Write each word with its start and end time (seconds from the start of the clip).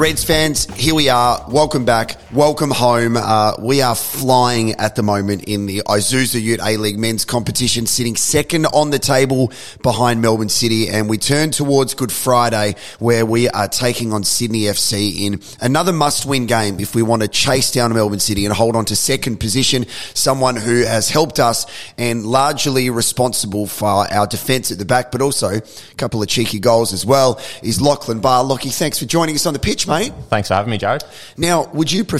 Reds 0.00 0.24
fans, 0.24 0.64
here 0.76 0.94
we 0.94 1.10
are. 1.10 1.44
Welcome 1.50 1.84
back. 1.84 2.16
Welcome 2.32 2.70
home. 2.70 3.16
Uh, 3.16 3.54
we 3.58 3.82
are 3.82 3.96
flying 3.96 4.74
at 4.74 4.94
the 4.94 5.02
moment 5.02 5.42
in 5.48 5.66
the 5.66 5.82
Isuzu 5.84 6.40
Ute 6.40 6.60
A-League 6.62 6.96
men's 6.96 7.24
competition, 7.24 7.86
sitting 7.86 8.14
second 8.14 8.66
on 8.66 8.90
the 8.90 9.00
table 9.00 9.50
behind 9.82 10.22
Melbourne 10.22 10.48
City. 10.48 10.88
And 10.88 11.10
we 11.10 11.18
turn 11.18 11.50
towards 11.50 11.94
Good 11.94 12.12
Friday, 12.12 12.76
where 13.00 13.26
we 13.26 13.48
are 13.48 13.66
taking 13.66 14.12
on 14.12 14.22
Sydney 14.22 14.60
FC 14.60 15.22
in 15.22 15.40
another 15.60 15.92
must-win 15.92 16.46
game 16.46 16.78
if 16.78 16.94
we 16.94 17.02
want 17.02 17.22
to 17.22 17.26
chase 17.26 17.72
down 17.72 17.92
Melbourne 17.92 18.20
City 18.20 18.44
and 18.44 18.54
hold 18.54 18.76
on 18.76 18.84
to 18.84 18.94
second 18.94 19.40
position. 19.40 19.86
Someone 20.14 20.54
who 20.54 20.84
has 20.84 21.10
helped 21.10 21.40
us 21.40 21.66
and 21.98 22.24
largely 22.24 22.90
responsible 22.90 23.66
for 23.66 24.06
our 24.08 24.28
defence 24.28 24.70
at 24.70 24.78
the 24.78 24.84
back, 24.84 25.10
but 25.10 25.20
also 25.20 25.56
a 25.56 25.62
couple 25.96 26.22
of 26.22 26.28
cheeky 26.28 26.60
goals 26.60 26.92
as 26.92 27.04
well, 27.04 27.40
is 27.64 27.80
Lachlan 27.80 28.20
Barr. 28.20 28.44
Lockie, 28.44 28.68
thanks 28.68 29.00
for 29.00 29.06
joining 29.06 29.34
us 29.34 29.46
on 29.46 29.52
the 29.52 29.58
pitch, 29.58 29.88
mate. 29.88 30.12
Thanks 30.28 30.46
for 30.46 30.54
having 30.54 30.70
me, 30.70 30.78
Jarrod. 30.78 31.02
Now, 31.36 31.68
would 31.72 31.90
you 31.90 32.04
prefer 32.04 32.19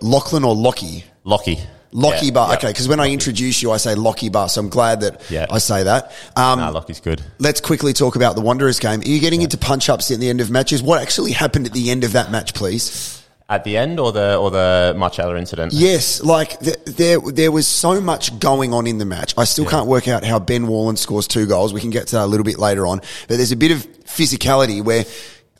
Lachlan 0.00 0.44
or 0.44 0.54
Lockie? 0.54 1.04
Lockie. 1.24 1.58
Lockie 1.94 2.26
Yeah, 2.26 2.32
Barr. 2.32 2.48
yeah. 2.48 2.56
Okay, 2.56 2.68
because 2.68 2.88
when 2.88 3.00
I 3.00 3.10
introduce 3.10 3.60
you, 3.62 3.70
I 3.70 3.76
say 3.76 3.94
Lockie 3.94 4.30
Barr, 4.30 4.48
so 4.48 4.60
I'm 4.62 4.70
glad 4.70 5.02
that 5.02 5.20
Yeah. 5.28 5.46
I 5.50 5.58
say 5.58 5.82
that. 5.82 6.10
Um, 6.36 6.58
Nah, 6.58 6.70
Lockie's 6.70 7.00
good. 7.00 7.22
Let's 7.38 7.60
quickly 7.60 7.92
talk 7.92 8.16
about 8.16 8.34
the 8.34 8.40
Wanderers 8.40 8.78
game. 8.78 9.00
Are 9.00 9.04
you 9.06 9.20
getting 9.20 9.42
into 9.42 9.58
punch 9.58 9.90
ups 9.90 10.10
at 10.10 10.18
the 10.18 10.28
end 10.30 10.40
of 10.40 10.50
matches? 10.50 10.82
What 10.82 11.02
actually 11.02 11.32
happened 11.32 11.66
at 11.66 11.72
the 11.74 11.90
end 11.90 12.02
of 12.04 12.12
that 12.12 12.30
match, 12.30 12.54
please? 12.54 13.18
At 13.50 13.64
the 13.64 13.76
end, 13.76 14.00
or 14.00 14.12
the 14.12 14.36
or 14.36 14.50
the 14.50 14.94
Marcelo 14.96 15.36
incident? 15.36 15.74
Yes, 15.74 16.22
like 16.22 16.58
th- 16.60 16.78
there 16.86 17.18
there 17.20 17.52
was 17.52 17.66
so 17.66 18.00
much 18.00 18.38
going 18.40 18.72
on 18.72 18.86
in 18.86 18.96
the 18.96 19.04
match. 19.04 19.34
I 19.36 19.44
still 19.44 19.66
can't 19.66 19.86
work 19.86 20.08
out 20.08 20.24
how 20.24 20.38
Ben 20.38 20.64
Halloran 20.64 20.96
scores 20.96 21.26
two 21.28 21.44
goals. 21.44 21.74
We 21.74 21.80
can 21.82 21.90
get 21.90 22.06
to 22.08 22.16
that 22.16 22.24
a 22.24 22.26
little 22.26 22.44
bit 22.44 22.58
later 22.58 22.86
on. 22.86 23.00
But 23.28 23.36
there's 23.36 23.52
a 23.52 23.56
bit 23.56 23.70
of 23.70 23.86
physicality 24.04 24.82
where 24.82 25.04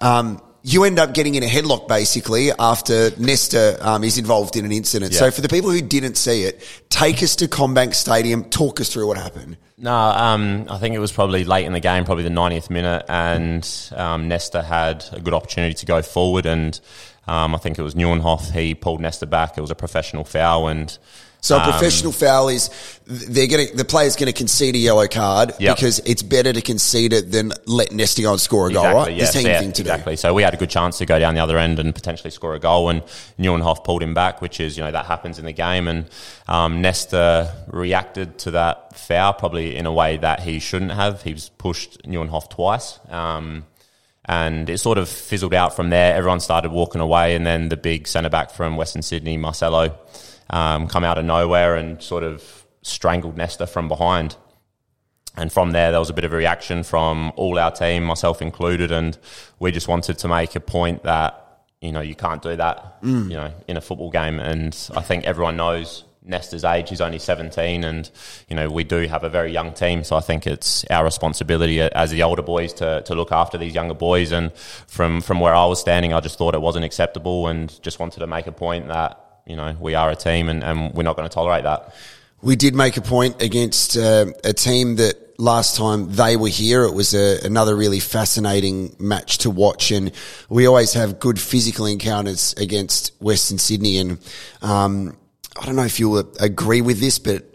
um, 0.01 0.41
you 0.63 0.85
end 0.85 0.99
up 0.99 1.13
getting 1.13 1.35
in 1.35 1.43
a 1.43 1.47
headlock 1.47 1.89
basically 1.89 2.53
after 2.53 3.11
Nesta 3.19 3.77
um, 3.87 4.05
is 4.05 4.17
involved 4.17 4.57
in 4.57 4.65
an 4.65 4.73
incident. 4.73 5.13
So 5.15 5.31
for 5.31 5.41
the 5.41 5.49
people 5.49 5.71
who 5.71 5.83
didn't 5.83 6.17
see 6.17 6.45
it, 6.45 6.63
take 6.89 7.23
us 7.23 7.37
to 7.37 7.49
CommBank 7.49 7.95
Stadium. 7.95 8.45
Talk 8.45 8.81
us 8.81 8.93
through 8.93 9.09
what 9.09 9.17
happened. 9.17 9.57
No, 9.77 9.93
um, 9.93 10.67
I 10.71 10.79
think 10.79 10.95
it 10.95 11.01
was 11.01 11.11
probably 11.11 11.43
late 11.43 11.67
in 11.67 11.73
the 11.73 11.81
game, 11.81 12.05
probably 12.05 12.23
the 12.23 12.31
90th 12.31 12.71
minute, 12.71 13.05
and 13.09 13.69
um, 13.97 14.29
Nesta 14.29 14.63
had 14.63 15.05
a 15.11 15.19
good 15.19 15.35
opportunity 15.35 15.75
to 15.75 15.87
go 15.87 16.03
forward, 16.03 16.47
and 16.47 16.79
um, 17.27 17.53
I 17.53 17.59
think 17.59 17.81
it 17.81 17.83
was 17.83 17.97
Nieuwenhof. 17.97 18.53
He 18.53 18.77
pulled 18.77 19.01
Nesta 19.01 19.27
back. 19.27 19.59
It 19.59 19.61
was 19.61 19.73
a 19.73 19.75
professional 19.75 20.23
foul, 20.23 20.69
and 20.69 20.97
So 21.43 21.57
a 21.57 21.59
um, 21.59 21.71
professional 21.73 22.13
foul 22.13 22.49
is 22.51 22.71
they're 23.05 23.49
going 23.49 23.75
the 23.77 23.85
player's 23.85 24.15
going 24.15 24.29
to 24.29 24.33
concede 24.33 24.77
a 24.77 24.79
yellow 24.79 25.09
card 25.09 25.53
Yep. 25.59 25.77
because 25.77 25.99
it's 26.07 26.23
better 26.23 26.53
to 26.53 26.63
concede 26.63 27.13
it 27.13 27.33
than 27.33 27.53
let 27.67 27.91
Nesta 27.91 28.23
go 28.23 28.31
and 28.31 28.41
score 28.41 28.69
a 28.69 28.73
goal, 28.73 28.85
right? 28.95 29.13
yeah, 29.13 29.27
the 29.27 29.33
team 29.33 29.47
yeah, 29.49 29.59
thing 29.59 29.73
to 29.73 29.83
do. 29.83 29.91
exactly. 29.91 30.15
So 30.15 30.35
we 30.35 30.45
had 30.45 30.55
a 30.55 30.57
good 30.57 30.71
chance 30.71 30.99
to 30.99 31.05
go 31.05 31.19
down 31.19 31.35
the 31.35 31.41
other 31.43 31.59
end 31.59 31.81
and 31.81 31.93
potentially 31.93 32.31
score 32.31 32.55
a 32.55 32.61
goal, 32.61 32.91
and 32.91 33.03
Nieuwenhof 33.41 33.83
pulled 33.83 34.05
him 34.05 34.15
back, 34.15 34.41
which 34.41 34.61
is 34.61 34.77
you 34.77 34.85
know 34.85 34.93
that 34.93 35.07
happens 35.07 35.41
in 35.41 35.45
the 35.45 35.53
game, 35.53 35.89
and 35.89 36.07
um, 36.47 36.81
Nesta 36.81 37.53
reacted 37.67 38.39
to 38.39 38.53
that 38.53 38.97
foul 38.97 39.33
probably 39.33 39.75
in 39.75 39.85
a 39.87 39.93
way 39.93 40.19
that 40.19 40.41
he 40.41 40.61
shouldn't 40.61 40.93
have. 40.93 41.23
He 41.23 41.33
was 41.33 41.49
pushed 41.49 42.01
Nieuwenhof 42.05 42.51
twice. 42.51 43.01
Um, 43.11 43.67
and 44.25 44.71
it 44.71 44.79
sort 44.79 44.99
of 44.99 45.09
fizzled 45.09 45.53
out 45.53 45.75
from 45.75 45.91
there. 45.91 46.15
Everyone 46.15 46.39
started 46.39 46.71
walking 46.71 47.01
away, 47.01 47.35
and 47.35 47.45
then 47.45 47.69
the 47.69 47.77
big 47.77 48.07
centre 48.07 48.31
back 48.31 48.53
from 48.53 48.77
Western 48.77 49.03
Sydney, 49.03 49.37
Marcelo, 49.37 49.99
um, 50.53 50.87
come 50.87 51.03
out 51.03 51.19
of 51.19 51.25
nowhere 51.25 51.75
and 51.77 52.01
sort 52.03 52.23
of 52.23 52.67
strangled 52.83 53.37
Nesta 53.37 53.67
from 53.67 53.89
behind. 53.89 54.37
And 55.37 55.51
from 55.51 55.73
there, 55.73 55.91
there 55.91 56.01
was 56.01 56.11
a 56.11 56.13
bit 56.13 56.25
of 56.25 56.33
a 56.33 56.37
reaction 56.37 56.83
from 56.83 57.33
all 57.37 57.59
our 57.59 57.71
team, 57.71 58.05
myself 58.05 58.43
included, 58.43 58.93
and 58.93 59.17
we 59.59 59.73
just 59.73 59.89
wanted 59.89 60.19
to 60.19 60.29
make 60.29 60.55
a 60.55 60.61
point 60.61 61.05
that 61.05 61.39
you 61.81 61.91
know 61.91 62.03
you 62.03 62.15
can't 62.15 62.43
do 62.43 62.55
that, 62.55 62.99
you 63.31 63.37
know, 63.37 63.51
in 63.67 63.79
a 63.79 63.81
football 63.81 64.11
game. 64.11 64.39
And 64.39 64.77
I 64.95 65.01
think 65.01 65.25
everyone 65.25 65.57
knows 65.57 66.05
Nesta's 66.23 66.65
age; 66.65 66.91
he's 66.91 67.01
only 67.01 67.19
seventeen, 67.19 67.83
and 67.83 68.11
you 68.47 68.55
know 68.55 68.69
we 68.69 68.85
do 68.85 69.09
have 69.09 69.25
a 69.25 69.31
very 69.31 69.51
young 69.51 69.73
team. 69.73 70.05
So 70.05 70.17
I 70.17 70.21
think 70.21 70.47
it's 70.47 70.85
our 70.91 71.03
responsibility 71.03 71.81
as 71.81 72.11
the 72.11 72.23
older 72.25 72.43
boys 72.43 72.75
to 72.75 73.01
to 73.07 73.15
look 73.15 73.33
after 73.33 73.57
these 73.57 73.75
younger 73.75 73.95
boys. 73.95 74.33
And 74.33 74.53
from 74.53 75.23
from 75.23 75.41
where 75.41 75.55
I 75.55 75.65
was 75.65 75.81
standing, 75.81 76.13
I 76.13 76.21
just 76.21 76.37
thought 76.37 76.55
it 76.55 76.61
wasn't 76.61 76.85
acceptable, 76.85 77.47
and 77.47 77.81
just 77.81 77.99
wanted 77.99 78.21
to 78.21 78.27
make 78.27 78.47
a 78.47 78.53
point 78.53 78.89
that 78.89 79.22
you 79.47 79.57
know 79.57 79.77
we 79.81 79.95
are 79.95 80.11
a 80.11 80.17
team, 80.17 80.49
and, 80.49 80.63
and 80.63 80.95
we're 80.95 81.03
not 81.03 81.17
going 81.17 81.29
to 81.29 81.35
tolerate 81.35 81.65
that. 81.65 81.95
We 82.43 82.57
did 82.57 82.75
make 82.75 82.97
a 82.97 83.03
point 83.03 83.41
against 83.41 83.97
uh, 83.97 84.27
a 84.43 84.53
team 84.53 84.97
that 84.97 85.23
last 85.39 85.77
time 85.77 86.13
they 86.13 86.37
were 86.37 86.49
here, 86.49 86.85
it 86.85 86.95
was 86.95 87.15
a, 87.15 87.45
another 87.45 87.77
really 87.77 88.01
fascinating 88.01 88.95
match 88.99 89.39
to 89.39 89.51
watch. 89.51 89.91
And 89.91 90.13
we 90.49 90.67
always 90.67 90.93
have 90.95 91.19
good 91.19 91.41
physical 91.41 91.87
encounters 91.87 92.55
against 92.57 93.13
Western 93.21 93.59
Sydney. 93.59 93.99
And 93.99 94.19
um, 94.63 95.17
I 95.61 95.67
don't 95.67 95.77
know 95.77 95.85
if 95.85 96.01
you'll 96.01 96.19
agree 96.41 96.81
with 96.81 97.01
this, 97.01 97.19
but 97.19 97.52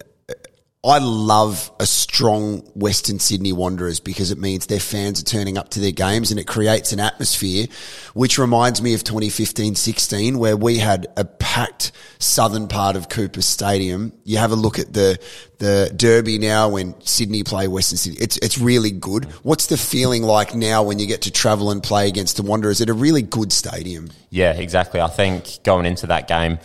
I 0.88 1.00
love 1.00 1.70
a 1.82 1.86
strong 1.86 2.60
Western 2.74 3.20
Sydney 3.20 3.52
Wanderers 3.52 4.00
because 4.00 4.32
it 4.32 4.38
means 4.38 4.68
their 4.68 4.80
fans 4.80 5.20
are 5.20 5.26
turning 5.26 5.58
up 5.58 5.68
to 5.72 5.82
their 5.82 5.92
games 5.92 6.32
and 6.32 6.40
it 6.40 6.48
creates 6.48 6.94
an 6.94 7.02
atmosphere, 7.02 7.68
which 8.14 8.38
reminds 8.38 8.82
me 8.82 8.94
of 8.94 9.04
2015-16 9.04 10.38
where 10.38 10.56
we 10.56 10.78
had 10.78 11.08
a 11.18 11.26
packed 11.26 11.92
southern 12.20 12.70
part 12.70 12.96
of 12.96 13.10
Coopers 13.10 13.46
Stadium. 13.46 14.14
You 14.24 14.38
have 14.38 14.54
a 14.54 14.56
look 14.56 14.80
at 14.80 14.94
the, 14.94 15.20
the 15.58 15.92
derby 15.94 16.38
now 16.38 16.70
when 16.70 16.96
Sydney 17.02 17.44
play 17.44 17.68
Western 17.68 17.98
Sydney. 17.98 18.22
It's, 18.22 18.38
it's 18.38 18.58
really 18.58 18.92
good. 18.92 19.26
What's 19.44 19.68
the 19.68 19.76
feeling 19.76 20.24
like 20.24 20.56
now 20.56 20.84
when 20.84 21.00
you 21.00 21.06
get 21.06 21.24
to 21.24 21.32
travel 21.32 21.70
and 21.70 21.84
play 21.84 22.08
against 22.08 22.38
the 22.38 22.44
Wanderers 22.44 22.80
at 22.80 22.88
a 22.88 22.94
really 22.94 23.24
good 23.24 23.52
stadium? 23.52 24.10
Yeah, 24.30 24.54
exactly. 24.54 25.02
I 25.02 25.10
think 25.10 25.64
going 25.64 25.86
into 25.86 26.08
that 26.08 26.30
game, 26.30 26.60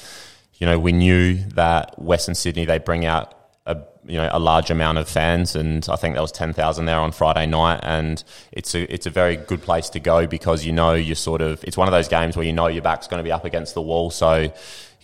you 0.58 0.66
know, 0.68 0.78
we 0.78 0.92
knew 0.92 1.38
that 1.54 2.00
Western 2.00 2.36
Sydney 2.36 2.66
they 2.66 2.78
bring 2.78 3.04
out 3.04 3.41
a 3.66 3.76
you 4.04 4.16
know 4.16 4.28
a 4.32 4.40
large 4.40 4.70
amount 4.70 4.98
of 4.98 5.08
fans, 5.08 5.54
and 5.54 5.86
I 5.88 5.96
think 5.96 6.14
there 6.14 6.22
was 6.22 6.32
ten 6.32 6.52
thousand 6.52 6.86
there 6.86 6.98
on 6.98 7.12
Friday 7.12 7.46
night, 7.46 7.80
and 7.82 8.22
it's 8.50 8.74
a 8.74 8.92
it's 8.92 9.06
a 9.06 9.10
very 9.10 9.36
good 9.36 9.62
place 9.62 9.88
to 9.90 10.00
go 10.00 10.26
because 10.26 10.64
you 10.64 10.72
know 10.72 10.94
you're 10.94 11.14
sort 11.14 11.42
of 11.42 11.62
it's 11.64 11.76
one 11.76 11.88
of 11.88 11.92
those 11.92 12.08
games 12.08 12.36
where 12.36 12.46
you 12.46 12.52
know 12.52 12.66
your 12.66 12.82
back's 12.82 13.06
going 13.06 13.18
to 13.18 13.24
be 13.24 13.32
up 13.32 13.44
against 13.44 13.74
the 13.74 13.82
wall, 13.82 14.10
so. 14.10 14.52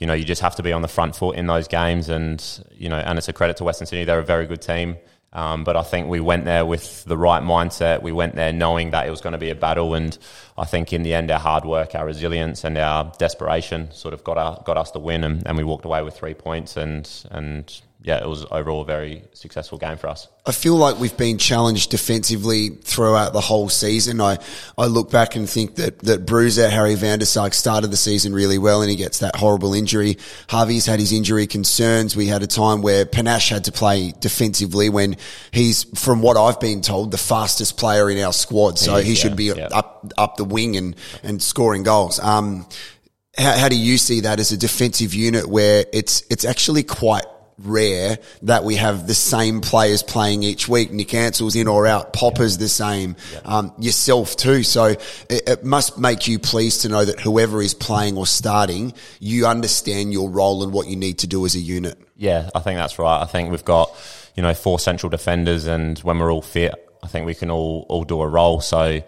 You 0.00 0.06
know, 0.06 0.14
you 0.14 0.22
just 0.22 0.42
have 0.42 0.54
to 0.54 0.62
be 0.62 0.72
on 0.72 0.82
the 0.82 0.86
front 0.86 1.16
foot 1.16 1.34
in 1.34 1.48
those 1.48 1.66
games, 1.66 2.08
and 2.08 2.41
you 2.70 2.88
know, 2.88 2.98
and 2.98 3.19
it's 3.19 3.26
a 3.26 3.32
credit 3.32 3.56
to 3.56 3.64
Western 3.64 3.88
Sydney. 3.88 4.04
They're 4.04 4.20
a 4.20 4.24
very 4.24 4.46
good 4.46 4.62
team, 4.62 4.96
um, 5.32 5.64
but 5.64 5.76
I 5.76 5.82
think 5.82 6.06
we 6.06 6.20
went 6.20 6.44
there 6.44 6.64
with 6.64 7.04
the 7.04 7.16
right 7.16 7.42
mindset. 7.42 8.00
We 8.00 8.12
went 8.12 8.36
there 8.36 8.52
knowing 8.52 8.92
that 8.92 9.08
it 9.08 9.10
was 9.10 9.20
going 9.20 9.32
to 9.32 9.38
be 9.38 9.50
a 9.50 9.56
battle, 9.56 9.94
and 9.94 10.16
I 10.56 10.66
think 10.66 10.92
in 10.92 11.02
the 11.02 11.14
end, 11.14 11.32
our 11.32 11.40
hard 11.40 11.64
work, 11.64 11.96
our 11.96 12.06
resilience, 12.06 12.62
and 12.62 12.78
our 12.78 13.12
desperation 13.19 13.90
sort 13.90 14.14
of 14.14 14.22
got 14.22 14.38
our, 14.38 14.62
got 14.64 14.76
us 14.76 14.92
the 14.92 15.00
win, 15.00 15.25
and, 15.25 15.44
and 15.48 15.58
we 15.58 15.64
walked 15.64 15.84
away 15.84 16.00
with 16.02 16.16
three 16.16 16.34
points. 16.34 16.76
And 16.76 17.10
and 17.32 17.82
yeah, 18.00 18.22
it 18.22 18.28
was 18.28 18.47
overall 18.53 18.82
a 18.82 18.84
very 18.84 19.25
successful 19.32 19.76
game 19.76 19.97
for 19.97 20.06
us. 20.06 20.28
I 20.47 20.53
feel 20.53 20.76
like 20.76 21.00
we've 21.00 21.16
been 21.16 21.36
challenged 21.36 21.91
defensively 21.91 22.69
throughout 22.69 23.32
the 23.32 23.41
whole 23.41 23.69
season. 23.69 24.20
I, 24.20 24.38
I 24.78 24.86
look 24.86 25.10
back 25.10 25.34
and 25.34 25.50
think 25.50 25.75
that, 25.76 25.98
that 26.00 26.25
Bruiser, 26.25 26.70
Harry 26.70 26.94
van 26.94 27.19
der 27.19 27.25
Saag 27.25 27.54
started 27.54 27.91
the 27.91 27.97
season 27.97 28.32
really 28.32 28.56
well 28.56 28.82
and 28.82 28.91
he 28.91 28.94
gets 28.94 29.19
that 29.19 29.34
horrible 29.34 29.75
injury. 29.75 30.16
Harvey's 30.48 30.87
had 30.87 31.00
his 31.00 31.12
injury 31.12 31.48
concerns. 31.48 32.14
We 32.14 32.28
had 32.28 32.44
a 32.44 32.47
time 32.47 32.82
where 32.82 33.04
Panashe 33.04 33.50
had 33.50 33.64
to 33.64 33.72
play 33.72 34.12
defensively 34.20 34.88
when 34.91 35.16
he's, 35.50 35.82
from 36.00 36.22
what 36.22 36.37
I've 36.37 36.60
been 36.60 36.82
told, 36.82 37.10
the 37.10 37.19
fastest 37.19 37.76
player 37.76 38.08
in 38.08 38.22
our 38.22 38.32
squad. 38.32 38.78
So 38.78 38.94
He 38.94 39.00
is, 39.00 39.06
he 39.08 39.14
should 39.16 39.32
yeah, 39.32 39.54
be 39.54 39.60
yeah. 39.60 39.69
up, 39.72 40.12
up 40.16 40.37
the 40.37 40.44
wing 40.44 40.76
and, 40.76 40.94
and 41.25 41.42
scoring 41.42 41.82
goals. 41.82 42.20
Um, 42.20 42.69
how, 43.37 43.58
how 43.58 43.69
do 43.69 43.76
you 43.76 43.98
see 43.98 44.20
that 44.20 44.38
as 44.38 44.53
a 44.53 44.56
defensive 44.56 45.14
unit 45.14 45.48
where 45.48 45.84
it's, 45.92 46.22
it's 46.31 46.44
actually 46.44 46.84
quite 46.84 47.25
rare 47.58 48.19
that 48.42 48.64
we 48.64 48.76
have 48.76 49.06
the 49.06 49.14
same 49.14 49.60
players 49.60 50.02
playing 50.02 50.42
each 50.42 50.69
week. 50.69 50.92
Nick 50.92 51.12
Ansell's 51.14 51.56
in 51.56 51.69
or 51.69 51.87
out. 51.87 52.12
Popper's 52.12 52.58
the 52.58 52.69
same. 52.69 53.16
Um, 53.44 53.72
yourself 53.78 54.37
too. 54.37 54.62
So 54.62 54.84
it, 54.87 55.02
it 55.28 55.64
must 55.64 55.99
make 55.99 56.28
you 56.28 56.38
pleased 56.38 56.82
to 56.82 56.88
know 56.88 57.05
that 57.05 57.20
whoever 57.20 57.60
is 57.60 57.75
playing 57.75 58.16
or 58.16 58.26
starting, 58.26 58.93
you 59.20 59.46
understand 59.46 60.12
your 60.12 60.31
role 60.31 60.62
and 60.62 60.72
what 60.72 60.88
you 60.88 60.96
need 60.96 61.19
to 61.20 61.26
do 61.26 61.44
as 61.44 61.55
a 61.55 61.60
unit. 61.60 61.99
Yeah, 62.16 62.50
I 62.55 62.60
think 62.60 62.78
that's 62.78 62.99
right. 62.99 63.20
I 63.20 63.26
think 63.26 63.50
we've 63.50 63.64
got 63.64 63.90
you 64.34 64.43
know 64.43 64.55
four 64.55 64.78
central 64.78 65.10
defenders, 65.10 65.66
and 65.66 65.99
when 66.00 66.19
we're 66.19 66.32
all 66.32 66.43
fit, 66.43 66.75
I 67.02 67.06
think 67.06 67.26
we 67.26 67.34
can 67.34 67.50
all 67.50 67.87
all 67.88 68.05
do 68.05 68.20
a 68.20 68.28
role. 68.28 68.60
So 68.60 69.02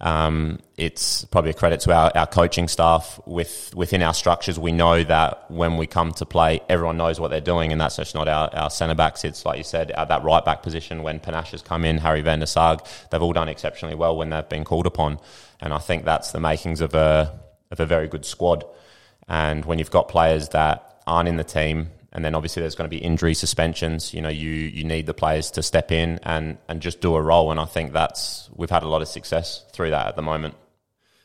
um, 0.00 0.60
it's 0.78 1.26
probably 1.26 1.50
a 1.50 1.54
credit 1.54 1.80
to 1.80 1.92
our, 1.92 2.10
our 2.14 2.26
coaching 2.26 2.68
staff 2.68 3.20
with 3.26 3.74
within 3.74 4.02
our 4.02 4.14
structures. 4.14 4.58
We 4.58 4.72
know 4.72 5.04
that 5.04 5.50
when 5.50 5.76
we 5.76 5.86
come 5.86 6.12
to 6.14 6.24
play, 6.26 6.60
everyone 6.70 6.96
knows 6.96 7.20
what 7.20 7.28
they're 7.28 7.40
doing, 7.40 7.70
and 7.70 7.80
that's 7.80 7.96
just 7.96 8.14
not 8.14 8.26
our, 8.26 8.48
our 8.54 8.70
centre 8.70 8.94
backs. 8.94 9.24
It's 9.24 9.44
like 9.44 9.58
you 9.58 9.64
said, 9.64 9.90
at 9.90 10.08
that 10.08 10.22
right 10.22 10.44
back 10.44 10.62
position 10.62 11.02
when 11.02 11.20
Panashe 11.20 11.50
has 11.50 11.62
come 11.62 11.84
in, 11.84 11.98
Harry 11.98 12.22
van 12.22 12.38
der 12.38 12.46
Saag, 12.46 12.86
they've 13.10 13.22
all 13.22 13.34
done 13.34 13.48
exceptionally 13.48 13.94
well 13.94 14.16
when 14.16 14.30
they've 14.30 14.48
been 14.48 14.64
called 14.64 14.86
upon, 14.86 15.18
and 15.60 15.74
I 15.74 15.78
think 15.78 16.04
that's 16.04 16.32
the 16.32 16.40
makings 16.40 16.80
of 16.80 16.94
a 16.94 17.38
of 17.70 17.78
a 17.78 17.86
very 17.86 18.08
good 18.08 18.24
squad. 18.24 18.64
And 19.28 19.64
when 19.66 19.78
you've 19.78 19.90
got 19.90 20.08
players 20.08 20.48
that 20.50 21.02
aren't 21.06 21.28
in 21.28 21.36
the 21.36 21.44
team, 21.44 21.90
and 22.12 22.24
then 22.24 22.34
obviously 22.34 22.60
there's 22.60 22.74
going 22.74 22.88
to 22.88 22.96
be 22.96 23.02
injury 23.02 23.34
suspensions, 23.34 24.12
you 24.12 24.20
know, 24.20 24.28
you 24.28 24.50
you 24.50 24.84
need 24.84 25.06
the 25.06 25.14
players 25.14 25.50
to 25.52 25.62
step 25.62 25.92
in 25.92 26.18
and 26.22 26.58
and 26.68 26.80
just 26.80 27.00
do 27.00 27.14
a 27.14 27.22
role. 27.22 27.50
And 27.50 27.60
I 27.60 27.64
think 27.64 27.92
that's 27.92 28.50
we've 28.54 28.70
had 28.70 28.82
a 28.82 28.88
lot 28.88 29.02
of 29.02 29.08
success 29.08 29.64
through 29.72 29.90
that 29.90 30.06
at 30.08 30.16
the 30.16 30.22
moment. 30.22 30.54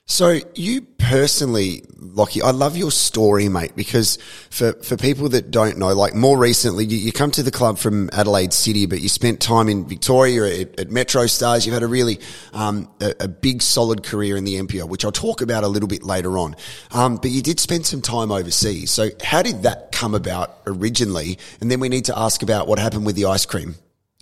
So 0.08 0.40
you 0.54 0.82
personally, 0.82 1.84
Lockie, 1.98 2.44
I 2.44 2.52
love 2.52 2.78
your 2.78 2.92
story, 2.92 3.50
mate, 3.50 3.76
because 3.76 4.20
for, 4.52 4.74
for 4.74 4.98
people 4.98 5.30
that 5.30 5.50
don't 5.50 5.80
know, 5.80 5.96
like 5.96 6.14
more 6.14 6.38
recently, 6.38 6.86
you, 6.86 6.98
you 6.98 7.12
come 7.12 7.32
to 7.32 7.42
the 7.42 7.50
club 7.50 7.80
from 7.80 8.12
Adelaide 8.14 8.54
City, 8.54 8.86
but 8.86 9.02
you 9.02 9.10
spent 9.10 9.42
time 9.42 9.68
in 9.68 9.88
Victoria 9.88 10.62
at, 10.62 10.80
at 10.80 10.92
Metro 10.92 11.26
Stars. 11.26 11.66
You've 11.66 11.74
had 11.74 11.82
a 11.82 11.88
really, 11.88 12.20
um, 12.54 12.88
a, 13.02 13.16
a, 13.22 13.28
big 13.28 13.64
solid 13.64 14.04
career 14.04 14.38
in 14.38 14.44
the 14.44 14.56
NPL, 14.56 14.88
which 14.88 15.04
I'll 15.04 15.12
talk 15.12 15.42
about 15.42 15.64
a 15.64 15.68
little 15.68 15.90
bit 15.90 16.04
later 16.04 16.38
on. 16.38 16.56
Um, 16.92 17.16
but 17.16 17.32
you 17.32 17.42
did 17.42 17.60
spend 17.60 17.88
some 17.88 18.04
time 18.04 18.32
overseas. 18.32 18.92
So 18.92 19.10
how 19.24 19.42
did 19.42 19.64
that 19.64 19.92
come 19.92 20.14
about 20.14 20.60
originally? 20.68 21.40
And 21.62 21.72
then 21.72 21.80
we 21.80 21.90
need 21.90 22.06
to 22.06 22.18
ask 22.18 22.44
about 22.44 22.68
what 22.68 22.78
happened 22.78 23.08
with 23.08 23.16
the 23.16 23.26
ice 23.26 23.48
cream 23.48 23.76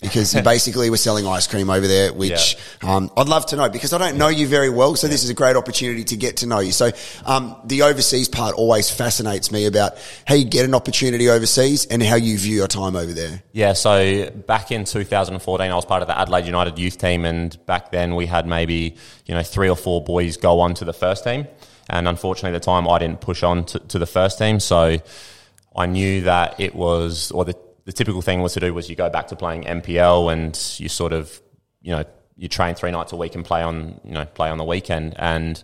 because 0.03 0.33
basically 0.43 0.91
we're 0.91 0.97
selling 0.97 1.25
ice 1.25 1.47
cream 1.47 1.69
over 1.69 1.87
there, 1.87 2.13
which 2.13 2.55
yeah. 2.83 2.95
um, 2.95 3.11
I'd 3.17 3.27
love 3.27 3.47
to 3.47 3.55
know 3.55 3.69
because 3.69 3.93
I 3.93 3.97
don't 3.97 4.17
know 4.17 4.27
you 4.27 4.45
very 4.45 4.69
well. 4.69 4.95
So 4.95 5.07
this 5.07 5.23
is 5.23 5.31
a 5.31 5.33
great 5.33 5.55
opportunity 5.55 6.03
to 6.03 6.17
get 6.17 6.37
to 6.37 6.45
know 6.45 6.59
you. 6.59 6.71
So 6.71 6.91
um, 7.25 7.55
the 7.65 7.83
overseas 7.83 8.29
part 8.29 8.53
always 8.55 8.91
fascinates 8.91 9.51
me 9.51 9.65
about 9.65 9.93
how 10.27 10.35
you 10.35 10.45
get 10.45 10.65
an 10.65 10.75
opportunity 10.75 11.29
overseas 11.29 11.85
and 11.87 12.03
how 12.03 12.15
you 12.15 12.37
view 12.37 12.57
your 12.57 12.67
time 12.67 12.95
over 12.95 13.11
there. 13.11 13.41
Yeah. 13.53 13.73
So 13.73 14.29
back 14.29 14.71
in 14.71 14.83
2014, 14.83 15.71
I 15.71 15.75
was 15.75 15.85
part 15.85 16.01
of 16.01 16.07
the 16.07 16.19
Adelaide 16.19 16.45
United 16.45 16.77
youth 16.77 16.97
team, 16.97 17.25
and 17.25 17.57
back 17.65 17.91
then 17.91 18.15
we 18.15 18.25
had 18.25 18.45
maybe 18.45 18.95
you 19.25 19.33
know 19.33 19.43
three 19.43 19.69
or 19.69 19.77
four 19.77 20.03
boys 20.03 20.37
go 20.37 20.59
on 20.59 20.73
to 20.75 20.85
the 20.85 20.93
first 20.93 21.23
team, 21.23 21.47
and 21.89 22.07
unfortunately, 22.07 22.55
at 22.55 22.61
the 22.61 22.65
time 22.65 22.87
I 22.87 22.99
didn't 22.99 23.21
push 23.21 23.41
on 23.41 23.65
to, 23.65 23.79
to 23.79 23.99
the 23.99 24.07
first 24.07 24.37
team, 24.37 24.59
so. 24.59 24.97
I 25.75 25.87
knew 25.87 26.21
that 26.21 26.59
it 26.59 26.75
was, 26.75 27.31
or 27.31 27.45
the 27.45 27.55
the 27.85 27.93
typical 27.93 28.21
thing 28.21 28.41
was 28.41 28.53
to 28.53 28.59
do 28.59 28.73
was 28.73 28.89
you 28.89 28.95
go 28.95 29.09
back 29.09 29.27
to 29.27 29.35
playing 29.35 29.63
NPL 29.63 30.31
and 30.31 30.79
you 30.79 30.89
sort 30.89 31.13
of, 31.13 31.41
you 31.81 31.91
know, 31.91 32.03
you 32.35 32.47
train 32.47 32.75
three 32.75 32.91
nights 32.91 33.11
a 33.11 33.15
week 33.15 33.35
and 33.35 33.43
play 33.43 33.61
on, 33.61 33.99
you 34.03 34.13
know, 34.13 34.25
play 34.25 34.49
on 34.49 34.57
the 34.57 34.63
weekend. 34.63 35.15
And 35.17 35.61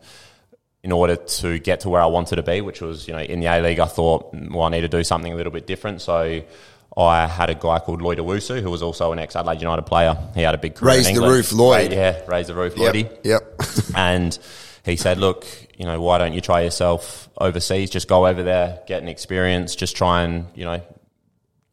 in 0.83 0.91
order 0.91 1.15
to 1.15 1.59
get 1.59 1.81
to 1.81 1.89
where 1.89 2.01
I 2.01 2.05
wanted 2.05 2.37
to 2.37 2.43
be, 2.43 2.61
which 2.61 2.81
was, 2.81 3.07
you 3.07 3.13
know, 3.13 3.19
in 3.19 3.39
the 3.39 3.47
A 3.47 3.61
League, 3.61 3.79
I 3.79 3.85
thought, 3.85 4.33
mm, 4.33 4.51
well, 4.51 4.63
I 4.63 4.69
need 4.69 4.81
to 4.81 4.87
do 4.87 5.03
something 5.03 5.31
a 5.31 5.35
little 5.35 5.51
bit 5.51 5.65
different. 5.65 6.01
So 6.01 6.41
I 6.97 7.27
had 7.27 7.49
a 7.49 7.55
guy 7.55 7.79
called 7.79 8.01
Lloyd 8.01 8.17
Owusu, 8.17 8.61
who 8.61 8.69
was 8.69 8.83
also 8.83 9.11
an 9.11 9.19
ex 9.19 9.35
Adelaide 9.35 9.61
United 9.61 9.83
player. 9.83 10.17
He 10.35 10.41
had 10.41 10.55
a 10.55 10.57
big 10.57 10.75
career. 10.75 10.95
Raise 10.95 11.13
the 11.13 11.21
roof, 11.21 11.51
Lloyd. 11.53 11.93
yeah, 11.93 12.21
raise 12.27 12.47
the 12.47 12.55
roof, 12.55 12.77
yep, 12.77 12.93
Lloydie. 12.93 13.17
Yep. 13.23 13.61
and 13.95 14.37
he 14.83 14.95
said, 14.95 15.17
look, 15.17 15.45
you 15.77 15.85
know, 15.85 16.01
why 16.01 16.17
don't 16.17 16.33
you 16.33 16.41
try 16.41 16.61
yourself 16.61 17.29
overseas? 17.37 17.89
Just 17.89 18.07
go 18.07 18.27
over 18.27 18.43
there, 18.43 18.81
get 18.87 19.01
an 19.01 19.07
experience, 19.07 19.75
just 19.75 19.95
try 19.95 20.23
and, 20.23 20.45
you 20.55 20.65
know, 20.65 20.81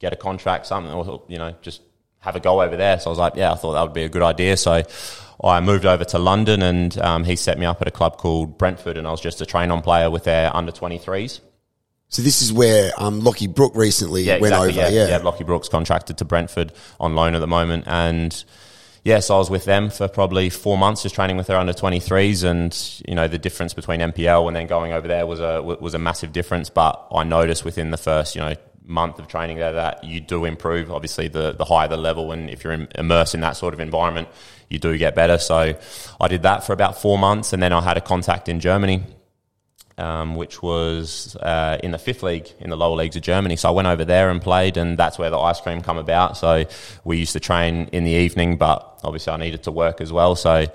get 0.06 0.12
a 0.12 0.16
contract, 0.16 0.66
something, 0.66 0.92
or 0.92 1.22
you 1.28 1.38
know, 1.38 1.54
just 1.62 1.82
have 2.20 2.36
a 2.36 2.40
go 2.40 2.62
over 2.62 2.76
there. 2.76 2.98
So 3.00 3.10
I 3.10 3.10
was 3.10 3.18
like, 3.18 3.34
yeah, 3.34 3.52
I 3.52 3.56
thought 3.56 3.72
that 3.72 3.82
would 3.82 3.92
be 3.92 4.04
a 4.04 4.08
good 4.08 4.22
idea. 4.22 4.56
So 4.56 4.82
I 5.42 5.60
moved 5.60 5.84
over 5.84 6.04
to 6.04 6.18
London, 6.18 6.62
and 6.62 6.96
um, 6.98 7.24
he 7.24 7.34
set 7.36 7.58
me 7.58 7.66
up 7.66 7.82
at 7.82 7.88
a 7.88 7.90
club 7.90 8.18
called 8.18 8.56
Brentford, 8.56 8.96
and 8.96 9.06
I 9.06 9.10
was 9.10 9.20
just 9.20 9.40
a 9.40 9.46
train 9.46 9.70
on 9.70 9.82
player 9.82 10.10
with 10.10 10.24
their 10.24 10.54
under 10.56 10.72
twenty 10.72 10.98
threes. 10.98 11.40
So 12.08 12.22
this 12.22 12.40
is 12.40 12.52
where 12.52 12.92
um, 12.98 13.20
Lockie 13.20 13.48
Brook 13.48 13.72
recently 13.74 14.22
yeah, 14.22 14.38
went 14.38 14.54
exactly, 14.54 14.80
over. 14.80 14.92
Yeah, 14.92 15.04
yeah, 15.04 15.08
yeah. 15.08 15.16
Lockie 15.18 15.42
Brook's 15.42 15.68
contracted 15.68 16.18
to 16.18 16.24
Brentford 16.24 16.72
on 17.00 17.16
loan 17.16 17.34
at 17.34 17.40
the 17.40 17.48
moment, 17.48 17.84
and 17.88 18.44
yeah, 19.06 19.20
so 19.20 19.36
I 19.36 19.38
was 19.38 19.50
with 19.50 19.64
them 19.64 19.90
for 19.90 20.08
probably 20.08 20.50
four 20.50 20.76
months, 20.76 21.02
just 21.02 21.14
training 21.14 21.36
with 21.36 21.46
their 21.46 21.58
under 21.58 21.72
23s, 21.72 22.42
and 22.42 23.02
you 23.08 23.14
know 23.14 23.28
the 23.28 23.38
difference 23.38 23.72
between 23.74 24.00
NPL 24.00 24.46
and 24.46 24.56
then 24.56 24.66
going 24.66 24.92
over 24.92 25.06
there 25.06 25.26
was 25.26 25.40
a 25.40 25.62
was 25.62 25.94
a 25.94 25.98
massive 25.98 26.32
difference. 26.32 26.70
But 26.70 27.06
I 27.12 27.22
noticed 27.24 27.64
within 27.64 27.92
the 27.92 27.96
first 27.96 28.34
you 28.34 28.40
know 28.40 28.54
month 28.86 29.18
of 29.18 29.28
training 29.28 29.58
there 29.58 29.72
that 29.72 30.04
you 30.04 30.20
do 30.20 30.44
improve. 30.44 30.90
Obviously, 30.90 31.28
the, 31.28 31.52
the 31.52 31.64
higher 31.64 31.88
the 31.88 31.96
level, 31.96 32.32
and 32.32 32.48
if 32.48 32.64
you're 32.64 32.86
immersed 32.94 33.34
in 33.34 33.40
that 33.40 33.56
sort 33.56 33.74
of 33.74 33.80
environment, 33.80 34.28
you 34.68 34.78
do 34.78 34.96
get 34.96 35.14
better. 35.14 35.38
So 35.38 35.74
I 36.20 36.28
did 36.28 36.42
that 36.42 36.64
for 36.64 36.72
about 36.72 37.00
four 37.00 37.18
months, 37.18 37.52
and 37.52 37.62
then 37.62 37.72
I 37.72 37.80
had 37.80 37.96
a 37.96 38.00
contact 38.00 38.48
in 38.48 38.60
Germany, 38.60 39.02
um, 39.98 40.34
which 40.34 40.62
was 40.62 41.36
uh, 41.36 41.78
in 41.82 41.90
the 41.90 41.98
fifth 41.98 42.22
league 42.22 42.48
in 42.60 42.70
the 42.70 42.76
lower 42.76 42.96
leagues 42.96 43.16
of 43.16 43.22
Germany. 43.22 43.56
So 43.56 43.68
I 43.68 43.72
went 43.72 43.88
over 43.88 44.04
there 44.04 44.30
and 44.30 44.40
played, 44.40 44.76
and 44.76 44.96
that's 44.96 45.18
where 45.18 45.30
the 45.30 45.38
ice 45.38 45.60
cream 45.60 45.82
come 45.82 45.98
about. 45.98 46.36
So 46.36 46.64
we 47.04 47.18
used 47.18 47.32
to 47.32 47.40
train 47.40 47.88
in 47.92 48.04
the 48.04 48.12
evening, 48.12 48.56
but 48.56 49.00
obviously 49.02 49.32
I 49.32 49.36
needed 49.36 49.64
to 49.64 49.72
work 49.72 50.00
as 50.00 50.12
well. 50.12 50.36
So 50.36 50.66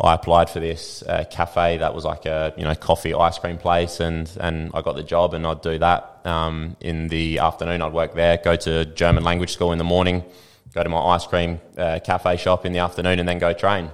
I 0.00 0.14
applied 0.14 0.50
for 0.50 0.58
this 0.58 1.02
uh, 1.02 1.24
cafe 1.30 1.78
that 1.78 1.94
was 1.94 2.04
like 2.04 2.26
a 2.26 2.52
you 2.56 2.64
know 2.64 2.74
coffee 2.74 3.14
ice 3.14 3.38
cream 3.38 3.58
place, 3.58 4.00
and 4.00 4.30
and 4.40 4.70
I 4.74 4.82
got 4.82 4.96
the 4.96 5.04
job, 5.04 5.34
and 5.34 5.46
I'd 5.46 5.62
do 5.62 5.78
that 5.78 6.20
um, 6.24 6.76
in 6.80 7.08
the 7.08 7.38
afternoon. 7.38 7.80
I'd 7.80 7.92
work 7.92 8.14
there, 8.14 8.38
go 8.38 8.56
to 8.56 8.84
German 8.86 9.22
language 9.22 9.52
school 9.52 9.70
in 9.72 9.78
the 9.78 9.84
morning, 9.84 10.24
go 10.72 10.82
to 10.82 10.88
my 10.88 10.98
ice 10.98 11.26
cream 11.26 11.60
uh, 11.78 12.00
cafe 12.04 12.36
shop 12.36 12.66
in 12.66 12.72
the 12.72 12.80
afternoon, 12.80 13.20
and 13.20 13.28
then 13.28 13.38
go 13.38 13.52
train. 13.52 13.90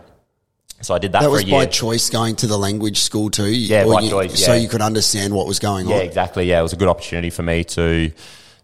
So 0.80 0.94
I 0.94 0.98
did 0.98 1.12
that. 1.12 1.20
That 1.20 1.30
was 1.30 1.44
by 1.44 1.66
choice 1.66 2.08
going 2.08 2.36
to 2.36 2.46
the 2.46 2.56
language 2.56 3.00
school 3.00 3.28
too. 3.28 3.50
Yeah, 3.50 3.84
by 3.84 4.00
you, 4.00 4.08
choice. 4.08 4.40
Yeah. 4.40 4.46
So 4.46 4.54
you 4.54 4.68
could 4.68 4.80
understand 4.80 5.34
what 5.34 5.46
was 5.46 5.58
going 5.58 5.86
yeah, 5.86 5.96
on. 5.96 6.00
Yeah, 6.00 6.06
exactly. 6.06 6.44
Yeah, 6.44 6.60
it 6.60 6.62
was 6.62 6.72
a 6.72 6.76
good 6.76 6.88
opportunity 6.88 7.28
for 7.28 7.42
me 7.42 7.64
to 7.64 8.10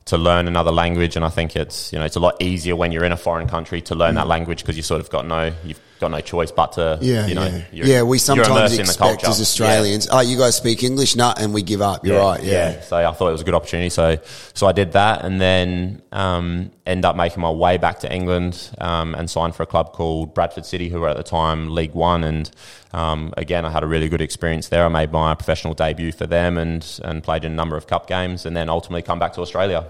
to 0.06 0.16
learn 0.16 0.48
another 0.48 0.72
language, 0.72 1.16
and 1.16 1.24
I 1.24 1.28
think 1.28 1.54
it's 1.54 1.92
you 1.92 1.98
know 1.98 2.06
it's 2.06 2.16
a 2.16 2.20
lot 2.20 2.40
easier 2.40 2.74
when 2.76 2.92
you're 2.92 3.04
in 3.04 3.12
a 3.12 3.16
foreign 3.18 3.46
country 3.46 3.82
to 3.82 3.94
learn 3.94 4.12
mm. 4.12 4.16
that 4.16 4.26
language 4.26 4.60
because 4.60 4.78
you 4.78 4.82
sort 4.82 5.02
of 5.02 5.10
got 5.10 5.26
no 5.26 5.52
you've 5.64 5.80
got 5.98 6.10
no 6.10 6.20
choice 6.20 6.50
but 6.50 6.72
to, 6.72 6.98
yeah, 7.00 7.26
you 7.26 7.34
know, 7.34 7.46
yeah. 7.72 7.84
yeah 7.84 8.02
we 8.02 8.18
sometimes 8.18 8.78
expect 8.78 9.24
as 9.24 9.40
Australians, 9.40 10.06
yeah. 10.06 10.18
oh, 10.18 10.20
you 10.20 10.36
guys 10.36 10.56
speak 10.56 10.82
English, 10.82 11.16
nah, 11.16 11.34
and 11.36 11.54
we 11.54 11.62
give 11.62 11.80
up. 11.80 12.04
You're 12.04 12.16
yeah, 12.16 12.22
right, 12.22 12.42
yeah. 12.42 12.70
yeah. 12.72 12.80
So 12.80 12.96
I 12.96 13.12
thought 13.12 13.28
it 13.28 13.32
was 13.32 13.40
a 13.40 13.44
good 13.44 13.54
opportunity. 13.54 13.90
So, 13.90 14.18
so 14.54 14.66
I 14.66 14.72
did 14.72 14.92
that, 14.92 15.24
and 15.24 15.40
then 15.40 16.02
um, 16.12 16.70
end 16.84 17.04
up 17.04 17.16
making 17.16 17.40
my 17.40 17.50
way 17.50 17.78
back 17.78 18.00
to 18.00 18.12
England 18.12 18.70
um, 18.78 19.14
and 19.14 19.30
signed 19.30 19.54
for 19.54 19.62
a 19.62 19.66
club 19.66 19.92
called 19.92 20.34
Bradford 20.34 20.66
City, 20.66 20.88
who 20.88 21.00
were 21.00 21.08
at 21.08 21.16
the 21.16 21.22
time 21.22 21.74
League 21.74 21.94
One, 21.94 22.24
and 22.24 22.50
um, 22.92 23.32
again, 23.36 23.64
I 23.64 23.70
had 23.70 23.82
a 23.82 23.86
really 23.86 24.08
good 24.08 24.20
experience 24.20 24.68
there. 24.68 24.84
I 24.84 24.88
made 24.88 25.12
my 25.12 25.34
professional 25.34 25.74
debut 25.74 26.12
for 26.12 26.26
them, 26.26 26.58
and 26.58 27.00
and 27.04 27.22
played 27.22 27.44
in 27.44 27.52
a 27.52 27.54
number 27.54 27.76
of 27.76 27.86
cup 27.86 28.06
games, 28.06 28.46
and 28.46 28.56
then 28.56 28.68
ultimately 28.68 29.02
come 29.02 29.18
back 29.18 29.34
to 29.34 29.40
Australia. 29.40 29.86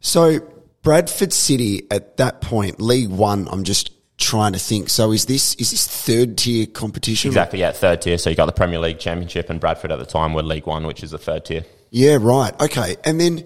So. 0.00 0.52
Bradford 0.82 1.32
City 1.32 1.84
at 1.90 2.16
that 2.18 2.40
point, 2.40 2.80
League 2.80 3.08
One. 3.08 3.48
I'm 3.50 3.64
just 3.64 3.90
trying 4.18 4.52
to 4.52 4.58
think. 4.58 4.88
So 4.88 5.12
is 5.12 5.26
this 5.26 5.54
is 5.56 5.70
this 5.70 5.86
third 5.86 6.38
tier 6.38 6.66
competition? 6.66 7.28
Exactly, 7.28 7.60
yeah, 7.60 7.72
third 7.72 8.02
tier. 8.02 8.18
So 8.18 8.30
you 8.30 8.36
got 8.36 8.46
the 8.46 8.52
Premier 8.52 8.78
League 8.78 8.98
Championship 8.98 9.50
and 9.50 9.60
Bradford 9.60 9.92
at 9.92 9.98
the 9.98 10.06
time 10.06 10.34
were 10.34 10.42
League 10.42 10.66
One, 10.66 10.86
which 10.86 11.02
is 11.02 11.10
the 11.10 11.18
third 11.18 11.44
tier. 11.44 11.64
Yeah, 11.90 12.18
right. 12.20 12.58
Okay. 12.60 12.96
And 13.04 13.20
then 13.20 13.44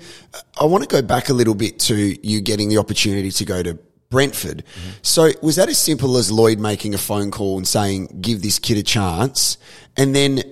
I 0.61 0.64
want 0.64 0.82
to 0.82 0.88
go 0.88 1.02
back 1.02 1.28
a 1.28 1.32
little 1.32 1.55
bit 1.55 1.78
to 1.81 2.26
you 2.26 2.40
getting 2.40 2.69
the 2.69 2.78
opportunity 2.78 3.31
to 3.31 3.44
go 3.44 3.62
to 3.62 3.78
Brentford. 4.08 4.64
Mm-hmm. 4.64 4.90
So 5.02 5.31
was 5.43 5.56
that 5.56 5.69
as 5.69 5.78
simple 5.78 6.17
as 6.17 6.32
Lloyd 6.32 6.58
making 6.58 6.94
a 6.94 6.99
phone 6.99 7.31
call 7.31 7.58
and 7.58 7.69
saying, 7.69 8.19
give 8.20 8.43
this 8.43 8.58
kid 8.58 8.79
a 8.79 8.82
chance? 8.82 9.58
And 9.96 10.15
then 10.15 10.43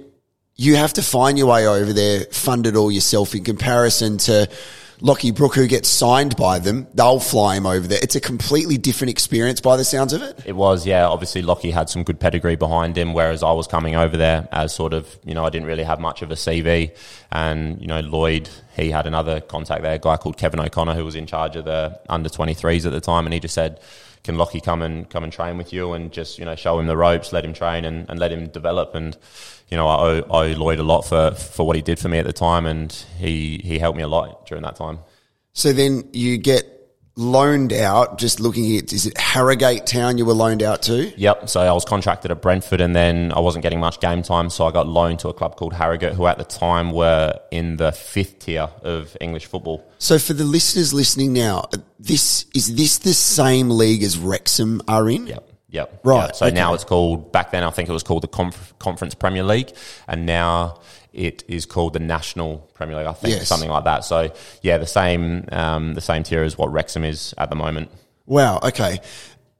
you 0.55 0.77
have 0.77 0.93
to 0.95 1.03
find 1.03 1.39
your 1.39 1.49
way 1.49 1.67
over 1.67 1.93
there, 1.93 2.25
fund 2.27 2.67
it 2.67 2.77
all 2.77 2.93
yourself 2.93 3.35
in 3.35 3.45
comparison 3.45 4.19
to 4.19 4.49
Lockie 5.01 5.31
Brook, 5.31 5.55
who 5.55 5.67
gets 5.67 5.89
signed 5.89 6.37
by 6.37 6.59
them, 6.59 6.87
they'll 6.95 7.21
fly 7.21 7.57
him 7.57 7.67
over 7.67 7.87
there. 7.87 7.99
It's 8.03 8.17
a 8.17 8.21
completely 8.21 8.79
different 8.79 9.11
experience 9.11 9.61
by 9.61 9.77
the 9.77 9.85
sounds 9.85 10.13
of 10.13 10.23
it. 10.23 10.41
It 10.45 10.57
was, 10.57 10.87
yeah. 10.87 11.07
Obviously, 11.07 11.43
Lockie 11.43 11.71
had 11.71 11.89
some 11.89 12.03
good 12.03 12.19
pedigree 12.19 12.57
behind 12.57 12.99
him, 12.99 13.15
whereas 13.15 13.43
I 13.43 13.53
was 13.53 13.67
coming 13.67 13.95
over 13.95 14.17
there 14.17 14.49
as 14.51 14.75
sort 14.75 14.93
of, 14.93 15.19
you 15.25 15.35
know, 15.35 15.45
I 15.45 15.51
didn't 15.51 15.69
really 15.69 15.85
have 15.85 16.01
much 16.01 16.23
of 16.23 16.31
a 16.31 16.35
CV. 16.35 16.97
And, 17.31 17.81
you 17.81 17.87
know, 17.87 18.01
Lloyd, 18.01 18.49
he 18.77 18.91
had 18.91 19.07
another 19.07 19.41
contact 19.41 19.83
there, 19.83 19.95
a 19.95 19.99
guy 19.99 20.17
called 20.17 20.37
Kevin 20.37 20.61
O'Connor, 20.61 20.95
who 20.95 21.05
was 21.05 21.15
in 21.15 21.27
charge 21.27 21.55
of 21.57 21.65
the 21.65 22.01
under 22.09 22.29
23s 22.29 22.85
at 22.85 22.93
the 22.93 23.01
time. 23.01 23.27
And 23.27 23.33
he 23.33 23.41
just 23.41 23.55
said, 23.55 23.81
can 24.29 24.37
Lockie 24.37 24.61
come 24.61 24.83
and 24.83 25.09
come 25.09 25.25
and 25.25 25.33
train 25.33 25.57
with 25.57 25.73
you 25.73 25.95
and 25.95 26.13
just 26.13 26.39
you 26.39 26.45
know 26.45 26.55
show 26.55 26.79
him 26.79 26.87
the 26.87 26.99
ropes, 26.99 27.33
let 27.33 27.47
him 27.47 27.55
train 27.55 27.87
and, 27.87 28.05
and 28.11 28.21
let 28.21 28.31
him 28.31 28.49
develop 28.49 28.95
and 28.95 29.17
you 29.71 29.77
know 29.79 29.89
I 29.89 29.97
owe, 29.97 30.19
I 30.31 30.51
owe 30.51 30.53
Lloyd 30.55 30.79
a 30.79 30.83
lot 30.83 31.01
for 31.03 31.31
for 31.31 31.67
what 31.67 31.77
he 31.77 31.81
did 31.81 31.99
for 31.99 32.11
me 32.11 32.19
at 32.19 32.27
the 32.27 32.35
time 32.35 32.67
and 32.67 32.93
he 33.17 33.59
he 33.65 33.79
helped 33.79 33.97
me 33.97 34.03
a 34.03 34.09
lot 34.09 34.47
during 34.47 34.63
that 34.65 34.77
time. 34.77 34.99
So 35.55 35.73
then 35.73 36.11
you 36.13 36.37
get 36.37 36.78
loaned 37.19 37.73
out, 37.73 38.17
just 38.17 38.39
looking 38.39 38.77
at, 38.77 38.93
is 38.93 39.05
it 39.05 39.19
Harrogate 39.19 39.87
Town 39.87 40.19
you 40.19 40.25
were 40.25 40.33
loaned 40.33 40.63
out 40.63 40.83
to? 40.83 41.13
Yep. 41.19 41.49
So 41.49 41.61
I 41.61 41.73
was 41.73 41.85
contracted 41.85 42.31
at 42.31 42.41
Brentford 42.41 42.81
and 42.81 42.95
then 42.95 43.33
I 43.33 43.41
wasn't 43.41 43.65
getting 43.65 43.81
much 43.81 44.01
game 44.01 44.23
time. 44.23 44.51
So 44.51 44.67
I 44.67 44.71
got 44.71 44.87
loaned 44.87 45.19
to 45.21 45.29
a 45.29 45.35
club 45.35 45.57
called 45.57 45.73
Harrogate, 45.73 46.15
who 46.15 46.27
at 46.27 46.39
the 46.39 46.45
time 46.45 46.93
were 46.93 47.39
in 47.51 47.77
the 47.77 47.91
fifth 47.91 48.39
tier 48.39 48.69
of 48.83 49.17
English 49.21 49.47
football. 49.47 49.85
So 49.99 50.19
for 50.19 50.33
the 50.33 50.45
listeners 50.45 50.95
listening 50.95 51.33
now, 51.33 51.69
this 51.99 52.47
is 52.55 52.77
this 52.77 52.99
the 52.99 53.15
same 53.15 53.69
league 53.69 54.05
as 54.05 54.17
Wrexham 54.17 54.81
are 54.87 55.11
in? 55.11 55.27
Yep. 55.27 55.51
Yep. 55.71 56.01
Right. 56.05 56.27
Yep. 56.27 56.37
So 56.37 56.47
okay. 56.47 56.55
now 56.55 56.75
it's 56.75 56.85
called, 56.85 57.33
back 57.33 57.51
then 57.51 57.65
I 57.65 57.71
think 57.71 57.89
it 57.89 57.93
was 57.93 58.05
called 58.05 58.23
the 58.23 58.29
Conf- 58.29 58.79
Conference 58.79 59.15
Premier 59.15 59.43
League. 59.43 59.73
And 60.07 60.25
now 60.25 60.81
it 61.19 61.45
is 61.49 61.67
called 61.67 61.93
the 61.93 61.99
National 61.99 62.59
Premier 62.75 62.97
League, 62.97 63.07
I 63.07 63.13
think, 63.13 63.35
yes. 63.35 63.49
something 63.49 63.69
like 63.69 63.85
that. 63.85 64.05
So 64.05 64.33
yeah, 64.63 64.79
the 64.79 64.87
same 64.87 65.45
um, 65.53 65.95
the 65.95 66.01
same 66.01 66.23
tier 66.23 66.43
as 66.45 66.57
what 66.57 66.73
Wrexham 66.73 67.05
is 67.05 67.35
at 67.37 67.51
the 67.51 67.57
moment. 67.57 67.91
Wow. 68.27 68.61
Okay. 68.63 69.01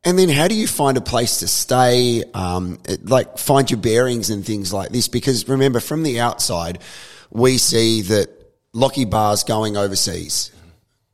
And 0.05 0.19
then 0.19 0.29
how 0.29 0.47
do 0.47 0.55
you 0.55 0.69
find 0.69 0.97
a 0.97 1.01
place 1.01 1.41
to 1.41 1.49
stay? 1.49 2.23
Um, 2.33 2.79
like 3.03 3.37
find 3.37 3.71
your 3.71 3.81
bearings 3.81 4.31
and 4.31 4.47
things 4.47 4.73
like 4.73 4.91
this? 4.91 5.09
Because 5.09 5.49
remember, 5.49 5.81
from 5.81 6.03
the 6.05 6.21
outside, 6.21 6.79
we 7.31 7.59
see 7.59 8.03
that 8.03 8.31
Lockie 8.73 9.05
Barr's 9.05 9.43
going 9.43 9.77
overseas. 9.77 10.53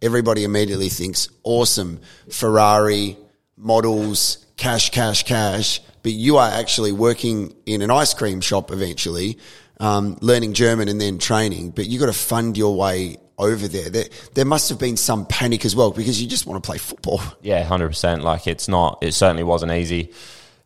Everybody 0.03 0.45
immediately 0.45 0.91
thinks 0.91 1.29
awesome 1.45 2.01
Ferrari 2.31 3.17
models, 3.57 4.45
cash, 4.57 4.91
cash, 4.91 5.23
cash. 5.23 5.81
but 6.03 6.13
you 6.13 6.37
are 6.37 6.51
actually 6.51 6.93
working 6.93 7.55
in 7.65 7.81
an 7.81 7.91
ice 7.91 8.13
cream 8.13 8.41
shop 8.43 8.71
eventually, 8.71 9.39
um, 9.81 10.17
learning 10.21 10.55
German 10.55 10.89
and 10.89 11.01
then 11.01 11.19
training. 11.19 11.71
But 11.71 11.87
you 11.87 11.99
got 11.99 12.07
to 12.07 12.13
fund 12.13 12.57
your 12.57 12.77
way 12.77 13.17
over 13.39 13.69
there. 13.69 13.91
there. 13.91 14.05
There 14.35 14.45
must 14.45 14.69
have 14.69 14.79
been 14.79 14.97
some 14.97 15.27
panic 15.27 15.65
as 15.65 15.75
well 15.75 15.91
because 15.91 16.21
you 16.23 16.29
just 16.29 16.47
want 16.47 16.63
to 16.63 16.67
play 16.67 16.79
football. 16.79 17.21
Yeah, 17.43 17.63
hundred 17.65 17.89
percent. 17.89 18.23
Like 18.23 18.47
it's 18.47 18.69
not. 18.69 18.99
It 19.03 19.13
certainly 19.13 19.45
wasn't 19.45 19.73
easy. 19.73 20.13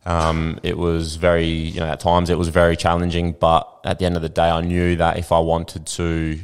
Um, 0.05 0.59
it 0.63 0.77
was 0.77 1.17
very, 1.17 1.47
you 1.47 1.79
know, 1.79 1.87
at 1.87 1.99
times 1.99 2.29
it 2.29 2.37
was 2.37 2.47
very 2.49 2.77
challenging. 2.77 3.33
But 3.33 3.67
at 3.83 3.99
the 3.99 4.05
end 4.05 4.15
of 4.15 4.21
the 4.21 4.29
day, 4.29 4.49
I 4.49 4.61
knew 4.61 4.95
that 4.95 5.17
if 5.17 5.31
I 5.31 5.39
wanted 5.39 5.85
to, 5.87 6.39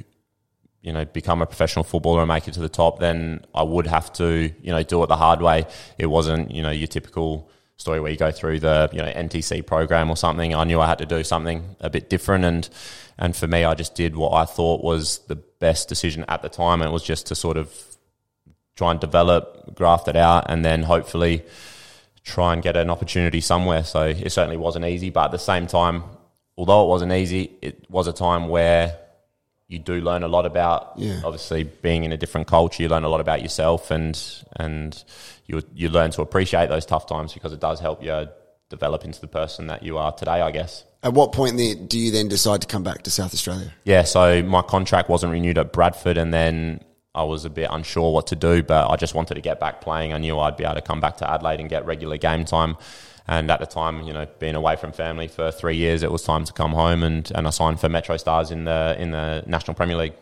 you 0.82 0.94
know, 0.94 1.06
become 1.06 1.42
a 1.42 1.46
professional 1.46 1.84
footballer 1.84 2.22
and 2.22 2.28
make 2.28 2.48
it 2.48 2.54
to 2.56 2.60
the 2.60 2.70
top, 2.70 3.00
then 3.00 3.46
I 3.54 3.64
would 3.64 3.88
have 3.88 4.12
to, 4.14 4.52
you 4.62 4.72
know, 4.72 4.84
do 4.84 5.02
it 5.04 5.08
the 5.08 5.16
hard 5.16 5.42
way. 5.42 5.66
It 5.98 6.08
wasn't, 6.08 6.52
you 6.52 6.62
know, 6.62 6.72
your 6.72 6.88
typical 6.88 7.50
story 7.77 8.00
where 8.00 8.12
you 8.12 8.17
go 8.17 8.32
through 8.32 8.60
the 8.60 8.89
you 8.91 9.00
know 9.00 9.12
NTC 9.12 9.65
program 9.65 10.10
or 10.10 10.17
something. 10.17 10.55
I 10.55 10.63
knew 10.63 10.79
I 10.79 10.88
had 10.88 11.00
to 11.00 11.05
do 11.05 11.24
something 11.24 11.75
a 11.79 11.89
bit 11.89 12.10
different, 12.10 12.46
and 12.46 12.70
and 13.17 13.36
for 13.36 13.48
me, 13.48 13.63
I 13.63 13.74
just 13.75 13.96
did 13.96 14.15
what 14.15 14.34
I 14.34 14.46
thought 14.46 14.84
was 14.84 15.20
the 15.27 15.36
best 15.36 15.88
decision 15.88 16.25
at 16.27 16.41
the 16.41 16.50
time. 16.50 16.82
And 16.82 16.89
it 16.89 16.94
was 16.94 17.03
just 17.03 17.27
to 17.27 17.36
sort 17.36 17.58
of 17.58 17.74
try 18.75 18.91
and 18.91 19.00
develop, 19.00 19.74
graft 19.75 20.08
it 20.08 20.15
out, 20.15 20.46
and 20.50 20.65
then 20.65 20.84
hopefully 20.84 21.44
try 22.24 22.53
and 22.53 22.62
get 22.62 22.75
an 22.75 22.89
opportunity 22.89 23.39
somewhere. 23.39 23.84
So 23.84 24.08
it 24.08 24.32
certainly 24.32 24.58
wasn't 24.58 24.86
easy, 24.86 25.12
but 25.12 25.25
at 25.25 25.32
the 25.32 25.39
same 25.39 25.67
time, 25.67 26.03
although 26.58 26.84
it 26.84 26.88
wasn't 26.88 27.13
easy, 27.13 27.58
it 27.62 27.89
was 27.89 28.08
a 28.08 28.13
time 28.13 28.50
where 28.50 28.98
you 29.68 29.80
do 29.80 30.00
learn 30.00 30.24
a 30.24 30.28
lot 30.28 30.46
about 30.46 30.94
yeah. 30.96 31.22
obviously 31.24 31.64
being 31.64 32.04
in 32.04 32.12
a 32.12 32.18
different 32.18 32.48
culture. 32.48 32.84
You 32.84 32.90
learn 32.90 33.04
a 33.04 33.10
lot 33.10 33.20
about 33.20 33.42
yourself, 33.42 33.92
and 33.92 34.20
and 34.56 35.04
you 35.46 35.62
you 35.74 35.90
learn 35.90 36.12
to 36.12 36.22
appreciate 36.22 36.70
those 36.70 36.86
tough 36.86 37.08
times 37.08 37.34
because 37.34 37.52
it 37.52 37.60
does 37.60 37.80
help 37.80 38.04
you 38.04 38.28
develop 38.70 39.06
into 39.06 39.22
the 39.22 39.28
person 39.28 39.68
that 39.68 39.84
you 39.84 39.98
are 39.98 40.12
today. 40.12 40.42
I 40.42 40.52
guess. 40.52 40.84
At 41.04 41.14
what 41.14 41.34
point 41.34 41.58
do 41.88 42.00
you 42.00 42.12
then 42.12 42.28
decide 42.28 42.62
to 42.62 42.68
come 42.68 42.82
back 42.82 43.04
to 43.04 43.12
South 43.12 43.32
Australia? 43.32 43.72
Yeah, 43.84 44.04
so 44.04 44.42
my 44.42 44.64
contract 44.64 45.08
wasn't 45.08 45.34
renewed 45.34 45.60
at 45.60 45.72
Bradford, 45.72 46.18
and 46.18 46.34
then 46.34 46.84
I 47.14 47.24
was 47.24 47.46
a 47.46 47.50
bit 47.50 47.70
unsure 47.72 48.12
what 48.12 48.28
to 48.28 48.36
do, 48.36 48.64
but 48.64 48.90
I 48.90 48.96
just 48.96 49.14
wanted 49.14 49.36
to 49.36 49.42
get 49.42 49.60
back 49.60 49.82
playing. 49.82 50.14
I 50.14 50.18
knew 50.18 50.40
I'd 50.40 50.58
be 50.58 50.64
able 50.64 50.76
to 50.76 50.82
come 50.82 51.00
back 51.00 51.18
to 51.18 51.32
Adelaide 51.32 51.60
and 51.60 51.70
get 51.70 51.86
regular 51.86 52.18
game 52.18 52.44
time. 52.44 52.76
And 53.27 53.50
at 53.50 53.60
the 53.60 53.65
time, 53.65 54.03
you 54.03 54.13
know, 54.13 54.27
being 54.39 54.55
away 54.55 54.75
from 54.75 54.91
family 54.91 55.27
for 55.27 55.51
three 55.51 55.75
years, 55.75 56.03
it 56.03 56.12
was 56.12 56.24
time 56.24 56.46
to 56.46 56.53
come 56.53 56.72
home, 56.72 57.01
and, 57.03 57.32
and 57.34 57.48
I 57.48 57.50
signed 57.50 57.79
for 57.79 57.89
Metro 57.89 58.17
Stars 58.17 58.51
in 58.51 58.65
the 58.65 58.96
in 59.00 59.12
the 59.12 59.44
National 59.48 59.74
Premier 59.74 59.98
League. 59.98 60.13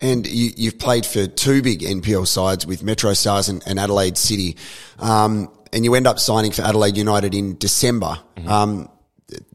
And 0.00 0.26
you, 0.26 0.70
have 0.70 0.80
played 0.80 1.06
for 1.06 1.28
two 1.28 1.62
big 1.62 1.80
NPL 1.82 2.26
sides 2.26 2.66
with 2.66 2.82
Metro 2.82 3.12
Stars 3.12 3.48
and, 3.48 3.62
and 3.66 3.78
Adelaide 3.78 4.18
City, 4.18 4.56
um, 4.98 5.48
and 5.72 5.84
you 5.84 5.94
end 5.94 6.08
up 6.08 6.18
signing 6.18 6.50
for 6.50 6.62
Adelaide 6.62 6.96
United 6.96 7.34
in 7.34 7.56
December. 7.58 8.18
Mm-hmm. 8.36 8.48
Um, 8.48 8.88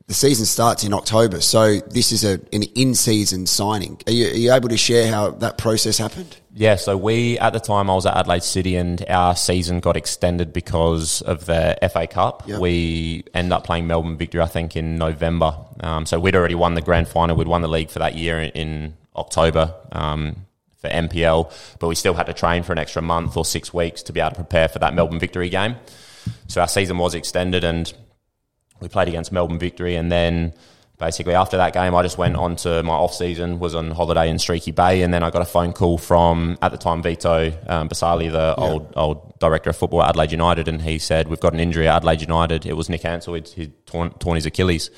the 0.08 0.14
season 0.14 0.46
starts 0.46 0.86
in 0.86 0.94
October, 0.94 1.42
so 1.42 1.80
this 1.80 2.14
is 2.14 2.24
a, 2.24 2.40
an 2.54 2.64
in-season 2.64 3.46
signing. 3.46 4.02
Are 4.08 4.14
you, 4.14 4.28
are 4.28 4.38
you, 4.38 4.54
able 4.54 4.70
to 4.70 4.78
share 4.78 5.12
how 5.12 5.32
that 5.32 5.58
process 5.58 5.98
happened? 5.98 6.38
Yeah, 6.60 6.76
so 6.78 6.98
we 6.98 7.38
at 7.38 7.54
the 7.54 7.60
time 7.60 7.88
I 7.88 7.94
was 7.94 8.08
at 8.08 8.18
Adelaide 8.18 8.42
City, 8.42 8.78
and 8.78 9.06
our 9.08 9.36
season 9.36 9.80
got 9.80 9.96
extended 9.96 10.54
because 10.54 11.22
of 11.22 11.46
the 11.46 11.78
FA 11.94 12.08
Cup. 12.08 12.48
Yep. 12.48 12.60
We 12.60 13.26
end 13.32 13.54
up 13.54 13.64
playing 13.64 13.86
Melbourne 13.86 14.18
Victory, 14.18 14.42
I 14.42 14.48
think, 14.48 14.76
in 14.76 14.98
November. 14.98 15.56
Um, 15.82 16.08
so 16.08 16.20
we'd 16.20 16.36
already 16.36 16.56
won 16.56 16.74
the 16.74 16.82
grand 16.82 17.10
final. 17.10 17.36
We'd 17.36 17.48
won 17.48 17.62
the 17.62 17.68
league 17.68 17.92
for 17.92 18.00
that 18.00 18.16
year 18.16 18.40
in, 18.40 18.96
October. 19.16 19.74
Um, 19.92 20.48
for 20.78 20.90
NPL, 20.90 21.52
but 21.80 21.88
we 21.88 21.96
still 21.96 22.14
had 22.14 22.28
to 22.28 22.34
train 22.34 22.62
for 22.62 22.72
an 22.72 22.78
extra 22.78 23.02
month 23.02 23.36
or 23.36 23.44
six 23.44 23.74
weeks 23.74 24.04
to 24.04 24.14
be 24.14 24.20
able 24.20 24.30
to 24.30 24.36
prepare 24.36 24.68
for 24.68 24.78
that 24.78 24.94
Melbourne 24.94 25.18
Victory 25.18 25.50
game. 25.50 25.76
So 26.46 26.62
our 26.62 26.68
season 26.68 27.00
was 27.00 27.16
extended, 27.16 27.64
and 27.64 27.92
we 28.80 28.88
played 28.88 29.08
against 29.08 29.32
Melbourne 29.32 29.58
Victory, 29.58 29.96
and 29.96 30.12
then 30.12 30.54
basically 30.98 31.36
after 31.36 31.58
that 31.58 31.74
game, 31.74 31.94
I 31.96 32.02
just 32.02 32.18
went 32.18 32.36
on 32.36 32.56
to 32.58 32.82
my 32.84 32.94
off 32.94 33.14
season, 33.14 33.60
was 33.60 33.76
on 33.76 33.92
holiday 33.92 34.30
in 34.30 34.40
Streaky 34.40 34.72
Bay, 34.72 35.02
and 35.02 35.14
then 35.14 35.24
I 35.24 35.30
got 35.30 35.42
a 35.42 35.46
phone 35.46 35.74
call 35.74 35.98
from 35.98 36.58
at 36.62 36.72
the 36.72 36.78
time 36.78 37.04
Vito 37.04 37.48
um, 37.68 37.90
Basali, 37.90 38.32
the 38.32 38.56
yeah. 38.58 38.64
old 38.64 38.94
old 38.96 39.40
director 39.40 39.70
of 39.70 39.78
football 39.78 40.04
at 40.04 40.10
Adelaide 40.10 40.32
United, 40.32 40.68
and 40.68 40.82
he 40.82 40.98
said 40.98 41.28
we've 41.28 41.40
got 41.40 41.54
an 41.54 41.60
injury 41.60 41.88
at 41.88 41.98
Adelaide 41.98 42.22
United. 42.22 42.66
It 42.66 42.74
was 42.74 42.90
Nick 42.90 43.06
Ansell, 43.06 43.36
he'd, 43.36 43.48
he'd 43.50 43.86
torn, 43.86 44.10
torn 44.12 44.36
his 44.36 44.46
Achilles, 44.46 44.90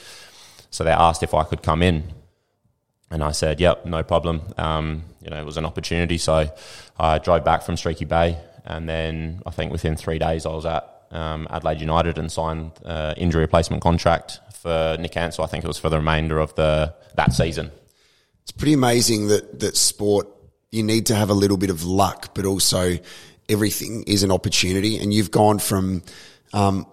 so 0.70 0.84
they 0.84 0.92
asked 0.92 1.24
if 1.24 1.34
I 1.34 1.44
could 1.44 1.62
come 1.62 1.82
in, 1.82 2.14
and 3.12 3.24
I 3.24 3.32
said, 3.32 3.60
"Yep, 3.60 3.86
no 3.86 4.04
problem." 4.04 4.42
Um, 4.58 5.04
you 5.22 5.30
know, 5.30 5.40
it 5.40 5.46
was 5.46 5.58
an 5.58 5.66
opportunity, 5.66 6.18
so 6.18 6.50
I 6.98 7.18
drove 7.18 7.44
back 7.44 7.64
from 7.64 7.76
Streaky 7.76 8.06
Bay, 8.06 8.38
and 8.66 8.88
then 8.88 9.42
I 9.46 9.52
think 9.52 9.72
within 9.72 9.96
three 9.96 10.20
days 10.20 10.46
I 10.46 10.50
was 10.50 10.66
at 10.66 10.99
um, 11.12 11.48
Adelaide 11.50 11.82
United 11.82 12.18
and 12.18 12.32
signed 12.32 12.72
uh, 12.86 13.14
injury 13.18 13.42
replacement 13.42 13.82
contract 13.82 14.40
for 14.54 14.98
Nick 15.00 15.16
Ansell. 15.18 15.44
I 15.44 15.48
think 15.48 15.64
it 15.64 15.68
was 15.68 15.78
for 15.78 15.90
the 15.90 15.98
remainder 15.98 16.40
of 16.40 16.56
the 16.56 16.94
that 17.16 17.34
season. 17.34 17.72
It's 18.44 18.52
pretty 18.52 18.74
amazing 18.74 19.28
that 19.28 19.60
that 19.60 19.78
sport 19.78 20.28
you 20.72 20.84
need 20.84 21.08
to 21.08 21.16
have 21.16 21.30
a 21.30 21.34
little 21.34 21.58
bit 21.58 21.70
of 21.70 21.84
luck, 21.84 22.34
but 22.34 22.46
also 22.46 22.98
everything 23.48 24.04
is 24.04 24.24
an 24.24 24.32
opportunity. 24.32 24.98
And 24.98 25.14
you've 25.14 25.32
gone 25.32 25.60
from 25.60 26.04
um, 26.54 26.86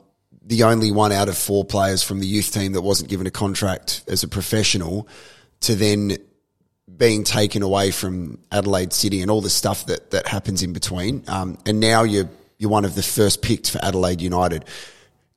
the 0.42 0.62
only 0.62 0.90
one 0.90 1.12
out 1.12 1.28
of 1.28 1.37
four 1.37 1.64
players 1.64 2.02
from 2.02 2.20
the 2.20 2.26
youth 2.26 2.52
team 2.52 2.73
that 2.73 2.82
wasn't 2.82 3.11
given 3.11 3.26
a 3.26 3.30
contract 3.30 4.02
as 4.08 4.23
a 4.23 4.28
professional 4.28 5.08
to 5.61 5.75
then 5.75 6.16
being 6.96 7.25
taken 7.25 7.62
away 7.62 7.90
from 7.90 8.38
Adelaide 8.50 8.92
City 8.92 9.20
and 9.20 9.30
all 9.30 9.40
the 9.40 9.50
stuff 9.50 9.87
that 9.87 10.11
that 10.12 10.26
happens 10.26 10.62
in 10.62 10.73
between. 10.73 11.25
Um, 11.26 11.58
and 11.66 11.80
now 11.80 12.04
you're 12.04 12.30
you're 12.58 12.70
one 12.70 12.84
of 12.84 12.94
the 12.94 13.02
first 13.02 13.42
picked 13.42 13.70
for 13.70 13.84
Adelaide 13.84 14.20
United. 14.20 14.64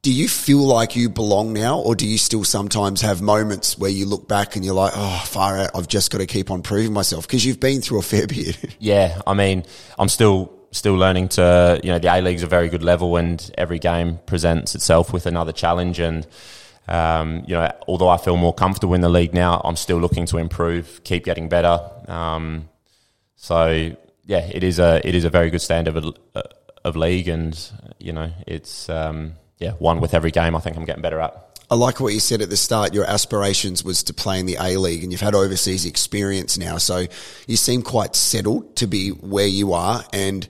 Do 0.01 0.13
you 0.13 0.29
feel 0.29 0.59
like 0.59 0.95
you 0.95 1.09
belong 1.09 1.51
now, 1.51 1.79
or 1.79 1.93
do 1.93 2.07
you 2.07 2.17
still 2.17 2.45
sometimes 2.45 3.01
have 3.01 3.21
moments 3.21 3.77
where 3.77 3.89
you 3.89 4.05
look 4.05 4.29
back 4.29 4.55
and 4.55 4.63
you're 4.63 4.73
like, 4.73 4.93
oh, 4.95 5.23
far 5.25 5.57
out, 5.57 5.71
I've 5.75 5.89
just 5.89 6.09
got 6.09 6.19
to 6.19 6.25
keep 6.25 6.49
on 6.51 6.61
proving 6.61 6.93
myself? 6.93 7.27
Because 7.27 7.45
you've 7.45 7.59
been 7.59 7.81
through 7.81 7.99
a 7.99 8.03
fair 8.03 8.25
bit. 8.27 8.77
yeah, 8.79 9.21
I 9.27 9.33
mean, 9.33 9.65
I'm 9.97 10.07
still 10.07 10.53
still 10.71 10.95
learning 10.95 11.29
to, 11.29 11.79
you 11.83 11.89
know, 11.89 11.99
the 11.99 12.07
A 12.07 12.21
League's 12.21 12.43
a 12.43 12.47
very 12.47 12.69
good 12.69 12.83
level 12.83 13.17
and 13.17 13.51
every 13.57 13.79
game 13.79 14.19
presents 14.25 14.75
itself 14.75 15.11
with 15.11 15.25
another 15.25 15.51
challenge. 15.51 15.99
And, 15.99 16.27
um, 16.88 17.43
you 17.47 17.55
know, 17.55 17.71
although 17.88 18.09
I 18.09 18.17
feel 18.17 18.38
more 18.38 18.53
comfortable 18.53 18.93
in 18.93 19.01
the 19.01 19.09
league 19.09 19.33
now, 19.33 19.61
I'm 19.63 19.75
still 19.75 19.97
looking 19.97 20.25
to 20.27 20.38
improve, 20.38 21.01
keep 21.03 21.25
getting 21.25 21.49
better. 21.49 21.81
Um, 22.07 22.69
so, 23.35 23.95
yeah, 24.25 24.47
it 24.51 24.63
is 24.63 24.79
a 24.79 25.01
it 25.07 25.15
is 25.15 25.25
a 25.25 25.29
very 25.29 25.49
good 25.49 25.61
standard 25.61 26.05
uh, 26.35 26.41
of 26.89 26.98
league, 26.98 27.27
and 27.27 27.58
you 28.00 28.12
know 28.12 28.31
it's 28.46 28.89
um, 28.89 29.36
yeah 29.58 29.72
one 29.74 30.01
with 30.01 30.13
every 30.13 30.31
game. 30.31 30.55
I 30.55 30.60
think 30.60 30.75
I'm 30.75 30.86
getting 30.86 31.01
better 31.01 31.19
at. 31.19 31.46
I 31.72 31.75
like 31.75 32.00
what 32.00 32.13
you 32.13 32.19
said 32.19 32.41
at 32.41 32.50
the 32.50 32.58
start. 32.58 32.96
Your 32.96 33.05
aspirations 33.05 33.84
was 33.84 34.01
to 34.03 34.13
play 34.13 34.39
in 34.39 34.48
the 34.48 34.58
A 34.60 34.77
League, 34.77 35.03
and 35.03 35.12
you've 35.12 35.22
had 35.22 35.36
overseas 35.36 35.86
experience 35.86 36.58
now, 36.58 36.77
so 36.77 37.05
you 37.48 37.58
seem 37.58 37.84
quite 37.84 38.15
settled 38.15 38.75
to 38.77 38.88
be 38.88 39.10
where 39.10 39.48
you 39.48 39.74
are. 39.74 40.03
And 40.12 40.48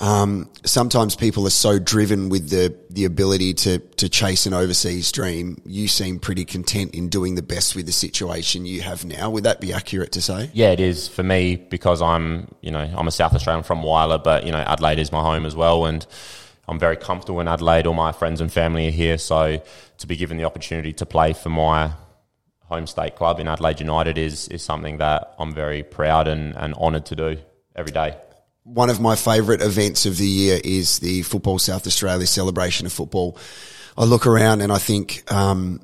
um, 0.00 0.50
sometimes 0.64 1.16
people 1.16 1.46
are 1.46 1.50
so 1.50 1.78
driven 1.78 2.28
with 2.28 2.50
the 2.50 2.76
the 2.90 3.04
ability 3.04 3.54
to 3.54 3.78
to 3.78 4.08
chase 4.08 4.46
an 4.46 4.52
overseas 4.52 5.10
dream. 5.10 5.60
You 5.64 5.88
seem 5.88 6.18
pretty 6.18 6.44
content 6.44 6.94
in 6.94 7.08
doing 7.08 7.34
the 7.34 7.42
best 7.42 7.74
with 7.74 7.86
the 7.86 7.92
situation 7.92 8.66
you 8.66 8.82
have 8.82 9.04
now. 9.04 9.30
Would 9.30 9.44
that 9.44 9.60
be 9.60 9.72
accurate 9.72 10.12
to 10.12 10.22
say? 10.22 10.50
Yeah, 10.52 10.70
it 10.70 10.80
is 10.80 11.08
for 11.08 11.22
me 11.22 11.56
because 11.56 12.02
I'm 12.02 12.48
you 12.60 12.70
know 12.70 12.92
I'm 12.96 13.08
a 13.08 13.10
South 13.10 13.34
Australian 13.34 13.64
from 13.64 13.82
Whyalla, 13.82 14.22
but 14.22 14.44
you 14.44 14.52
know 14.52 14.58
Adelaide 14.58 14.98
is 14.98 15.12
my 15.12 15.22
home 15.22 15.46
as 15.46 15.56
well, 15.56 15.86
and 15.86 16.06
I'm 16.68 16.78
very 16.78 16.96
comfortable 16.96 17.40
in 17.40 17.48
Adelaide. 17.48 17.86
All 17.86 17.94
my 17.94 18.12
friends 18.12 18.40
and 18.42 18.52
family 18.52 18.88
are 18.88 18.92
here, 18.92 19.16
so 19.16 19.62
to 19.98 20.06
be 20.06 20.16
given 20.16 20.36
the 20.36 20.44
opportunity 20.44 20.92
to 20.92 21.06
play 21.06 21.32
for 21.32 21.48
my 21.48 21.92
home 22.64 22.86
state 22.86 23.14
club 23.14 23.40
in 23.40 23.48
Adelaide 23.48 23.80
United 23.80 24.18
is 24.18 24.48
is 24.48 24.62
something 24.62 24.98
that 24.98 25.34
I'm 25.38 25.54
very 25.54 25.82
proud 25.82 26.28
and, 26.28 26.54
and 26.54 26.74
honoured 26.74 27.06
to 27.06 27.16
do 27.16 27.38
every 27.74 27.92
day 27.92 28.16
one 28.66 28.90
of 28.90 29.00
my 29.00 29.14
favourite 29.14 29.62
events 29.62 30.06
of 30.06 30.18
the 30.18 30.26
year 30.26 30.60
is 30.62 30.98
the 30.98 31.22
Football 31.22 31.60
South 31.60 31.86
Australia 31.86 32.26
celebration 32.26 32.84
of 32.84 32.92
football. 32.92 33.38
I 33.96 34.04
look 34.04 34.26
around 34.26 34.60
and 34.60 34.72
I 34.72 34.78
think 34.78 35.22
um, 35.32 35.80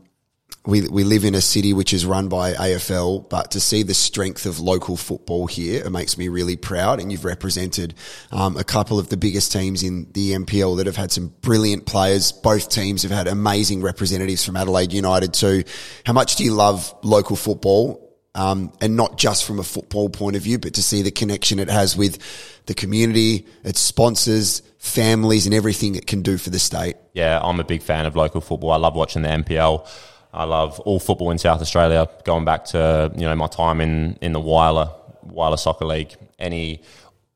we 0.66 0.88
we 0.88 1.04
live 1.04 1.24
in 1.24 1.36
a 1.36 1.40
city 1.40 1.72
which 1.72 1.92
is 1.92 2.04
run 2.04 2.28
by 2.28 2.54
AFL, 2.54 3.30
but 3.30 3.52
to 3.52 3.60
see 3.60 3.84
the 3.84 3.94
strength 3.94 4.46
of 4.46 4.58
local 4.58 4.96
football 4.96 5.46
here, 5.46 5.84
it 5.84 5.90
makes 5.90 6.18
me 6.18 6.26
really 6.26 6.56
proud. 6.56 6.98
And 6.98 7.12
you've 7.12 7.24
represented 7.24 7.94
um, 8.32 8.56
a 8.56 8.64
couple 8.64 8.98
of 8.98 9.08
the 9.08 9.16
biggest 9.16 9.52
teams 9.52 9.84
in 9.84 10.10
the 10.12 10.32
NPL 10.32 10.76
that 10.78 10.86
have 10.86 10.96
had 10.96 11.12
some 11.12 11.28
brilliant 11.40 11.86
players. 11.86 12.32
Both 12.32 12.68
teams 12.68 13.04
have 13.04 13.12
had 13.12 13.28
amazing 13.28 13.82
representatives 13.82 14.44
from 14.44 14.56
Adelaide 14.56 14.92
United 14.92 15.34
too. 15.34 15.62
How 16.04 16.14
much 16.14 16.34
do 16.34 16.42
you 16.42 16.52
love 16.52 16.92
local 17.04 17.36
football? 17.36 18.01
Um, 18.34 18.72
and 18.80 18.96
not 18.96 19.18
just 19.18 19.44
from 19.44 19.58
a 19.58 19.62
football 19.62 20.08
point 20.08 20.36
of 20.36 20.42
view, 20.42 20.58
but 20.58 20.72
to 20.74 20.82
see 20.82 21.02
the 21.02 21.10
connection 21.10 21.58
it 21.58 21.68
has 21.68 21.96
with 21.96 22.18
the 22.64 22.72
community, 22.72 23.46
its 23.62 23.78
sponsors, 23.80 24.62
families, 24.78 25.44
and 25.44 25.54
everything 25.54 25.96
it 25.96 26.06
can 26.06 26.22
do 26.22 26.38
for 26.38 26.48
the 26.48 26.58
state. 26.58 26.96
Yeah, 27.12 27.40
I'm 27.42 27.60
a 27.60 27.64
big 27.64 27.82
fan 27.82 28.06
of 28.06 28.16
local 28.16 28.40
football. 28.40 28.72
I 28.72 28.76
love 28.76 28.94
watching 28.94 29.20
the 29.20 29.28
NPL. 29.28 29.86
I 30.32 30.44
love 30.44 30.80
all 30.80 30.98
football 30.98 31.30
in 31.30 31.38
South 31.38 31.60
Australia. 31.60 32.08
Going 32.24 32.44
back 32.44 32.64
to 32.66 33.12
you 33.14 33.22
know 33.22 33.36
my 33.36 33.48
time 33.48 33.80
in 33.80 34.18
in 34.22 34.32
the 34.32 34.40
Whyalla 34.40 34.94
Whyalla 35.26 35.58
Soccer 35.58 35.84
League, 35.84 36.16
any 36.38 36.82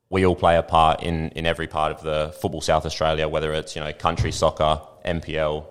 we 0.09 0.25
all 0.25 0.35
play 0.35 0.57
a 0.57 0.63
part 0.63 1.03
in 1.03 1.29
in 1.29 1.45
every 1.45 1.67
part 1.67 1.91
of 1.91 2.01
the 2.01 2.33
football 2.41 2.61
South 2.61 2.85
Australia, 2.85 3.27
whether 3.27 3.53
it's 3.53 3.75
you 3.75 3.83
know 3.83 3.93
country 3.93 4.31
soccer, 4.31 4.81
NPL, 5.05 5.65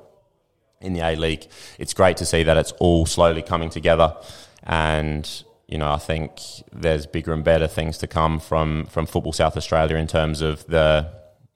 in 0.81 0.93
the 0.93 1.01
A 1.01 1.17
League. 1.17 1.47
It's 1.79 1.95
great 1.95 2.17
to 2.19 2.27
see 2.27 2.43
that 2.45 2.57
it's 2.57 2.73
all 2.73 3.07
slowly 3.07 3.43
coming 3.43 3.71
together, 3.71 4.17
and 4.67 5.45
you 5.69 5.79
know 5.79 5.91
I 5.91 5.99
think 5.99 6.41
there's 6.73 7.07
bigger 7.07 7.33
and 7.33 7.45
better 7.45 7.67
things 7.67 7.99
to 7.99 8.07
come 8.07 8.41
from 8.41 8.87
from 8.87 9.07
Football 9.07 9.33
South 9.33 9.57
Australia 9.57 9.97
in 9.97 10.07
terms 10.07 10.41
of 10.41 10.67
the 10.67 11.11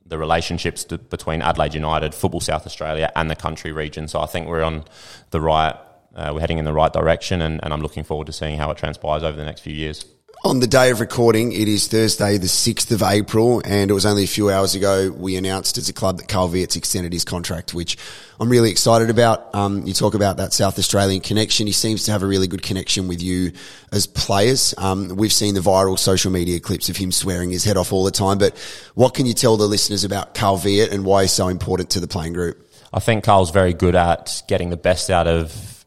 the 0.06 0.18
relationships 0.18 0.84
to, 0.84 0.98
between 0.98 1.40
Adelaide 1.40 1.74
United, 1.74 2.14
Football 2.14 2.40
South 2.40 2.66
Australia, 2.66 3.10
and 3.16 3.30
the 3.30 3.36
country 3.36 3.72
region. 3.72 4.08
So 4.08 4.20
I 4.20 4.26
think 4.26 4.48
we're 4.48 4.62
on 4.62 4.84
the 5.30 5.40
right. 5.40 5.76
Uh, 6.14 6.32
we're 6.34 6.40
heading 6.40 6.58
in 6.58 6.64
the 6.64 6.72
right 6.72 6.92
direction, 6.92 7.40
and, 7.40 7.60
and 7.62 7.72
I'm 7.72 7.80
looking 7.80 8.02
forward 8.02 8.26
to 8.26 8.32
seeing 8.32 8.58
how 8.58 8.72
it 8.72 8.76
transpires 8.76 9.22
over 9.22 9.36
the 9.36 9.44
next 9.44 9.60
few 9.60 9.72
years. 9.72 10.04
On 10.42 10.59
the 10.59 10.66
day 10.66 10.90
of 10.90 11.00
recording, 11.00 11.52
it 11.52 11.68
is 11.68 11.87
Thursday, 11.88 12.38
the 12.38 12.47
6th 12.47 12.90
of 12.92 13.02
April, 13.02 13.61
and 13.62 13.90
it 13.90 13.92
was 13.92 14.06
only 14.06 14.25
a 14.25 14.26
few 14.26 14.49
hours 14.49 14.75
ago 14.75 15.11
we 15.11 15.37
announced 15.37 15.76
as 15.76 15.90
a 15.90 15.92
club 15.92 16.16
that 16.16 16.28
Carl 16.28 16.49
Veit's 16.49 16.76
extended 16.76 17.12
his 17.12 17.26
contract, 17.26 17.75
which 17.75 17.99
I'm 18.40 18.49
really 18.49 18.70
excited 18.70 19.11
about. 19.11 19.54
Um, 19.54 19.87
you 19.87 19.92
talk 19.92 20.14
about 20.14 20.38
that 20.38 20.54
South 20.54 20.78
Australian 20.78 21.20
connection. 21.20 21.66
He 21.66 21.75
seems 21.75 22.04
to 22.04 22.12
have 22.12 22.23
a 22.23 22.26
really 22.26 22.47
good 22.47 22.62
connection 22.62 23.06
with 23.06 23.23
you 23.23 23.52
as 23.92 24.06
players. 24.06 24.73
Um, 24.78 25.14
we've 25.14 25.32
seen 25.32 25.52
the 25.52 25.61
viral 25.61 25.99
social 25.99 26.32
media 26.32 26.59
clips 26.59 26.88
of 26.88 26.97
him 26.97 27.12
swearing 27.12 27.50
his 27.50 27.62
head 27.62 27.76
off 27.76 27.92
all 27.92 28.04
the 28.04 28.11
time, 28.11 28.38
but 28.38 28.56
what 28.94 29.12
can 29.12 29.26
you 29.26 29.35
tell 29.35 29.59
the 29.59 29.66
listeners 29.66 30.04
about 30.04 30.35
Carl 30.35 30.56
Veit 30.56 30.90
and 30.90 31.04
why 31.04 31.20
he's 31.20 31.32
so 31.32 31.49
important 31.49 31.90
to 31.90 32.00
the 32.00 32.09
playing 32.09 32.32
group? 32.32 32.66
I 32.94 33.00
think 33.00 33.25
Carl's 33.25 33.50
very 33.50 33.75
good 33.75 33.94
at 33.94 34.42
getting 34.49 34.70
the 34.70 34.78
best 34.78 35.11
out 35.11 35.26
of 35.26 35.85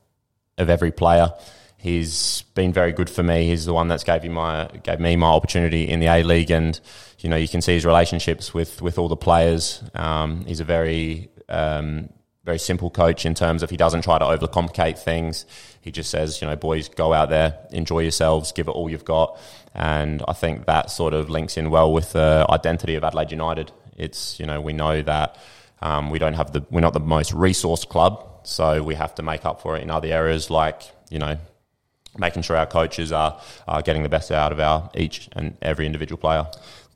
of 0.60 0.69
every 0.69 0.91
player. 0.91 1.31
He's 1.83 2.43
been 2.55 2.71
very 2.71 2.93
good 2.93 3.09
for 3.09 3.23
me. 3.23 3.45
He's 3.45 3.65
the 3.65 3.73
one 3.73 3.89
that's 3.89 4.05
gave 4.05 4.23
my 4.31 4.69
gave 4.83 5.01
me 5.01 5.17
my 5.17 5.27
opportunity 5.27 5.83
in 5.89 5.99
the 5.99 6.07
A 6.07 6.23
League, 6.23 6.49
and 6.49 6.79
you 7.19 7.29
know 7.29 7.35
you 7.35 7.49
can 7.49 7.61
see 7.61 7.73
his 7.73 7.85
relationships 7.85 8.53
with 8.53 8.81
with 8.81 8.97
all 8.97 9.09
the 9.09 9.17
players. 9.17 9.83
Um, 9.93 10.45
he's 10.45 10.61
a 10.61 10.63
very 10.63 11.29
um, 11.49 12.07
very 12.45 12.57
simple 12.57 12.89
coach 12.89 13.25
in 13.25 13.33
terms 13.33 13.63
of 13.63 13.69
he 13.69 13.75
doesn't 13.75 14.03
try 14.03 14.17
to 14.17 14.23
overcomplicate 14.23 14.97
things. 14.97 15.45
He 15.81 15.91
just 15.91 16.09
says, 16.09 16.41
you 16.41 16.47
know, 16.47 16.55
boys, 16.55 16.87
go 16.87 17.11
out 17.11 17.27
there, 17.27 17.57
enjoy 17.71 17.99
yourselves, 17.99 18.53
give 18.53 18.69
it 18.69 18.71
all 18.71 18.89
you've 18.89 19.03
got, 19.03 19.37
and 19.75 20.23
I 20.25 20.31
think 20.31 20.67
that 20.67 20.89
sort 20.89 21.13
of 21.13 21.29
links 21.29 21.57
in 21.57 21.69
well 21.69 21.91
with 21.91 22.13
the 22.13 22.45
identity 22.49 22.95
of 22.95 23.03
Adelaide 23.03 23.31
United. 23.31 23.73
It's 23.97 24.39
you 24.39 24.45
know 24.45 24.61
we 24.61 24.71
know 24.71 25.01
that 25.01 25.37
um, 25.81 26.11
we 26.11 26.17
don't 26.17 26.35
have 26.35 26.53
the 26.53 26.63
we're 26.71 26.79
not 26.79 26.93
the 26.93 27.01
most 27.01 27.33
resourced 27.33 27.89
club, 27.89 28.25
so 28.43 28.81
we 28.81 28.95
have 28.95 29.13
to 29.15 29.21
make 29.21 29.43
up 29.43 29.59
for 29.59 29.75
it 29.75 29.83
in 29.83 29.91
other 29.91 30.07
areas 30.07 30.49
like 30.49 30.81
you 31.09 31.19
know 31.19 31.37
making 32.17 32.43
sure 32.43 32.55
our 32.55 32.65
coaches 32.65 33.12
are, 33.12 33.39
are 33.67 33.82
getting 33.82 34.03
the 34.03 34.10
best 34.10 34.32
out 34.32 34.51
of 34.51 34.60
our 34.60 34.89
each 34.96 35.29
and 35.34 35.58
every 35.62 35.86
individual 35.86 36.17
player. 36.17 36.48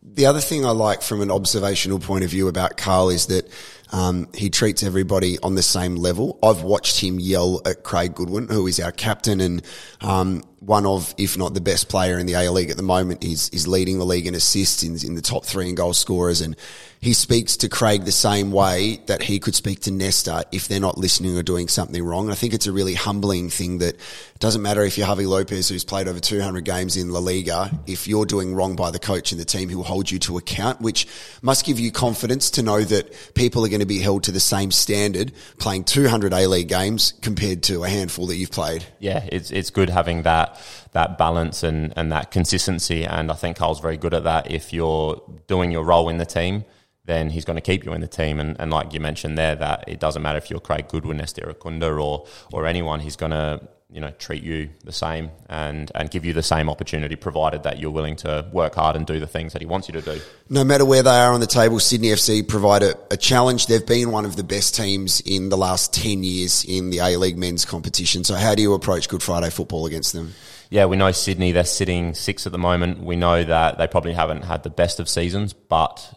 The 0.03 0.25
other 0.25 0.39
thing 0.39 0.65
I 0.65 0.71
like 0.71 1.01
from 1.01 1.21
an 1.21 1.31
observational 1.31 1.99
point 1.99 2.23
of 2.23 2.29
view 2.29 2.47
about 2.47 2.77
Carl 2.77 3.09
is 3.09 3.25
that 3.27 3.49
um, 3.91 4.27
he 4.33 4.49
treats 4.49 4.83
everybody 4.83 5.39
on 5.39 5.55
the 5.55 5.63
same 5.63 5.95
level. 5.95 6.37
I've 6.43 6.63
watched 6.63 6.99
him 6.99 7.19
yell 7.19 7.61
at 7.65 7.83
Craig 7.83 8.15
Goodwin, 8.15 8.47
who 8.49 8.67
is 8.67 8.79
our 8.79 8.91
captain 8.91 9.41
and 9.41 9.61
um, 10.01 10.43
one 10.59 10.85
of, 10.85 11.13
if 11.17 11.37
not 11.37 11.53
the 11.53 11.61
best 11.61 11.87
player 11.87 12.17
in 12.17 12.25
the 12.25 12.33
A 12.33 12.51
League 12.51 12.71
at 12.71 12.77
the 12.77 12.83
moment. 12.83 13.23
He's, 13.23 13.49
he's 13.49 13.67
leading 13.67 13.99
the 13.99 14.05
league 14.05 14.25
in 14.25 14.33
assists 14.35 14.83
in, 14.83 14.97
in 15.05 15.15
the 15.15 15.21
top 15.21 15.45
three 15.45 15.69
in 15.69 15.75
goal 15.75 15.93
scorers. 15.93 16.41
And 16.41 16.55
he 16.99 17.13
speaks 17.13 17.57
to 17.57 17.69
Craig 17.69 18.05
the 18.05 18.11
same 18.11 18.51
way 18.51 18.99
that 19.05 19.21
he 19.21 19.39
could 19.39 19.53
speak 19.53 19.81
to 19.81 19.91
Nesta 19.91 20.45
if 20.51 20.67
they're 20.67 20.79
not 20.79 20.97
listening 20.97 21.37
or 21.37 21.43
doing 21.43 21.67
something 21.67 22.03
wrong. 22.03 22.31
I 22.31 22.33
think 22.33 22.53
it's 22.53 22.65
a 22.65 22.71
really 22.71 22.95
humbling 22.95 23.49
thing 23.51 23.77
that 23.79 23.95
it 23.95 24.39
doesn't 24.39 24.63
matter 24.63 24.83
if 24.83 24.97
you're 24.97 25.07
Javi 25.07 25.27
Lopez, 25.27 25.69
who's 25.69 25.85
played 25.85 26.07
over 26.07 26.19
200 26.19 26.65
games 26.65 26.97
in 26.97 27.11
La 27.11 27.19
Liga, 27.19 27.71
if 27.85 28.07
you're 28.07 28.25
doing 28.25 28.55
wrong 28.55 28.75
by 28.75 28.89
the 28.89 28.99
coach 28.99 29.31
and 29.31 29.39
the 29.39 29.45
team, 29.45 29.69
he'll 29.69 29.83
hold 29.83 30.09
you 30.09 30.17
to 30.19 30.37
account, 30.37 30.81
which 30.81 31.07
must 31.43 31.65
give 31.65 31.79
you 31.79 31.91
confidence 31.91 32.49
to 32.51 32.63
know 32.63 32.81
that 32.81 33.33
people 33.35 33.63
are 33.63 33.69
going 33.69 33.76
to 33.79 33.85
be 33.85 33.99
held 33.99 34.23
to 34.23 34.31
the 34.31 34.39
same 34.39 34.71
standard 34.71 35.31
playing 35.57 35.83
200 35.83 36.33
A 36.33 36.47
League 36.47 36.67
games 36.67 37.13
compared 37.21 37.63
to 37.63 37.83
a 37.83 37.89
handful 37.89 38.27
that 38.27 38.35
you've 38.35 38.51
played. 38.51 38.85
Yeah, 38.99 39.27
it's, 39.31 39.51
it's 39.51 39.69
good 39.69 39.89
having 39.89 40.23
that 40.23 40.59
that 40.93 41.17
balance 41.17 41.61
and, 41.63 41.93
and 41.95 42.11
that 42.11 42.31
consistency. 42.31 43.05
And 43.05 43.31
I 43.31 43.35
think 43.35 43.57
Carl's 43.57 43.79
very 43.79 43.97
good 43.97 44.13
at 44.13 44.23
that. 44.23 44.49
If 44.49 44.73
you're 44.73 45.21
doing 45.45 45.71
your 45.71 45.83
role 45.83 46.09
in 46.09 46.17
the 46.17 46.25
team, 46.25 46.65
then 47.05 47.29
he's 47.29 47.45
going 47.45 47.55
to 47.55 47.61
keep 47.61 47.85
you 47.85 47.93
in 47.93 48.01
the 48.01 48.07
team. 48.07 48.39
And, 48.39 48.59
and 48.59 48.71
like 48.71 48.93
you 48.93 48.99
mentioned 48.99 49.37
there, 49.37 49.55
that 49.55 49.85
it 49.87 49.99
doesn't 49.99 50.21
matter 50.21 50.37
if 50.37 50.49
you're 50.49 50.59
Craig 50.59 50.87
Goodwin, 50.87 51.17
Nesta 51.17 51.41
Irankunda, 51.41 52.01
or 52.01 52.25
or 52.51 52.65
anyone, 52.65 52.99
he's 52.99 53.15
going 53.15 53.31
to 53.31 53.61
you 53.89 54.01
know 54.01 54.11
treat 54.11 54.43
you 54.43 54.69
the 54.83 54.91
same 54.91 55.31
and 55.49 55.91
and 55.95 56.11
give 56.11 56.25
you 56.25 56.33
the 56.33 56.43
same 56.43 56.69
opportunity, 56.69 57.15
provided 57.15 57.63
that 57.63 57.79
you're 57.79 57.91
willing 57.91 58.15
to 58.17 58.47
work 58.51 58.75
hard 58.75 58.95
and 58.95 59.05
do 59.05 59.19
the 59.19 59.27
things 59.27 59.53
that 59.53 59.61
he 59.61 59.65
wants 59.65 59.87
you 59.87 59.93
to 59.93 60.01
do. 60.01 60.19
No 60.49 60.63
matter 60.63 60.85
where 60.85 61.03
they 61.03 61.09
are 61.09 61.33
on 61.33 61.39
the 61.39 61.47
table, 61.47 61.79
Sydney 61.79 62.09
FC 62.09 62.47
provide 62.47 62.83
a, 62.83 62.95
a 63.11 63.17
challenge. 63.17 63.67
They've 63.67 63.85
been 63.85 64.11
one 64.11 64.25
of 64.25 64.35
the 64.35 64.43
best 64.43 64.75
teams 64.75 65.21
in 65.21 65.49
the 65.49 65.57
last 65.57 65.93
ten 65.93 66.23
years 66.23 66.65
in 66.65 66.89
the 66.89 66.99
A 66.99 67.17
League 67.17 67.37
men's 67.37 67.65
competition. 67.65 68.23
So 68.23 68.35
how 68.35 68.55
do 68.55 68.61
you 68.61 68.73
approach 68.73 69.09
Good 69.09 69.23
Friday 69.23 69.49
football 69.49 69.85
against 69.85 70.13
them? 70.13 70.33
yeah, 70.69 70.85
we 70.85 70.97
know 70.97 71.11
Sydney, 71.11 71.51
they're 71.51 71.63
sitting 71.63 72.13
six 72.13 72.45
at 72.45 72.51
the 72.51 72.57
moment. 72.57 72.99
We 72.99 73.15
know 73.15 73.43
that 73.43 73.77
they 73.77 73.87
probably 73.87 74.13
haven't 74.13 74.43
had 74.43 74.63
the 74.63 74.69
best 74.69 74.99
of 74.99 75.07
seasons, 75.07 75.53
but 75.53 76.13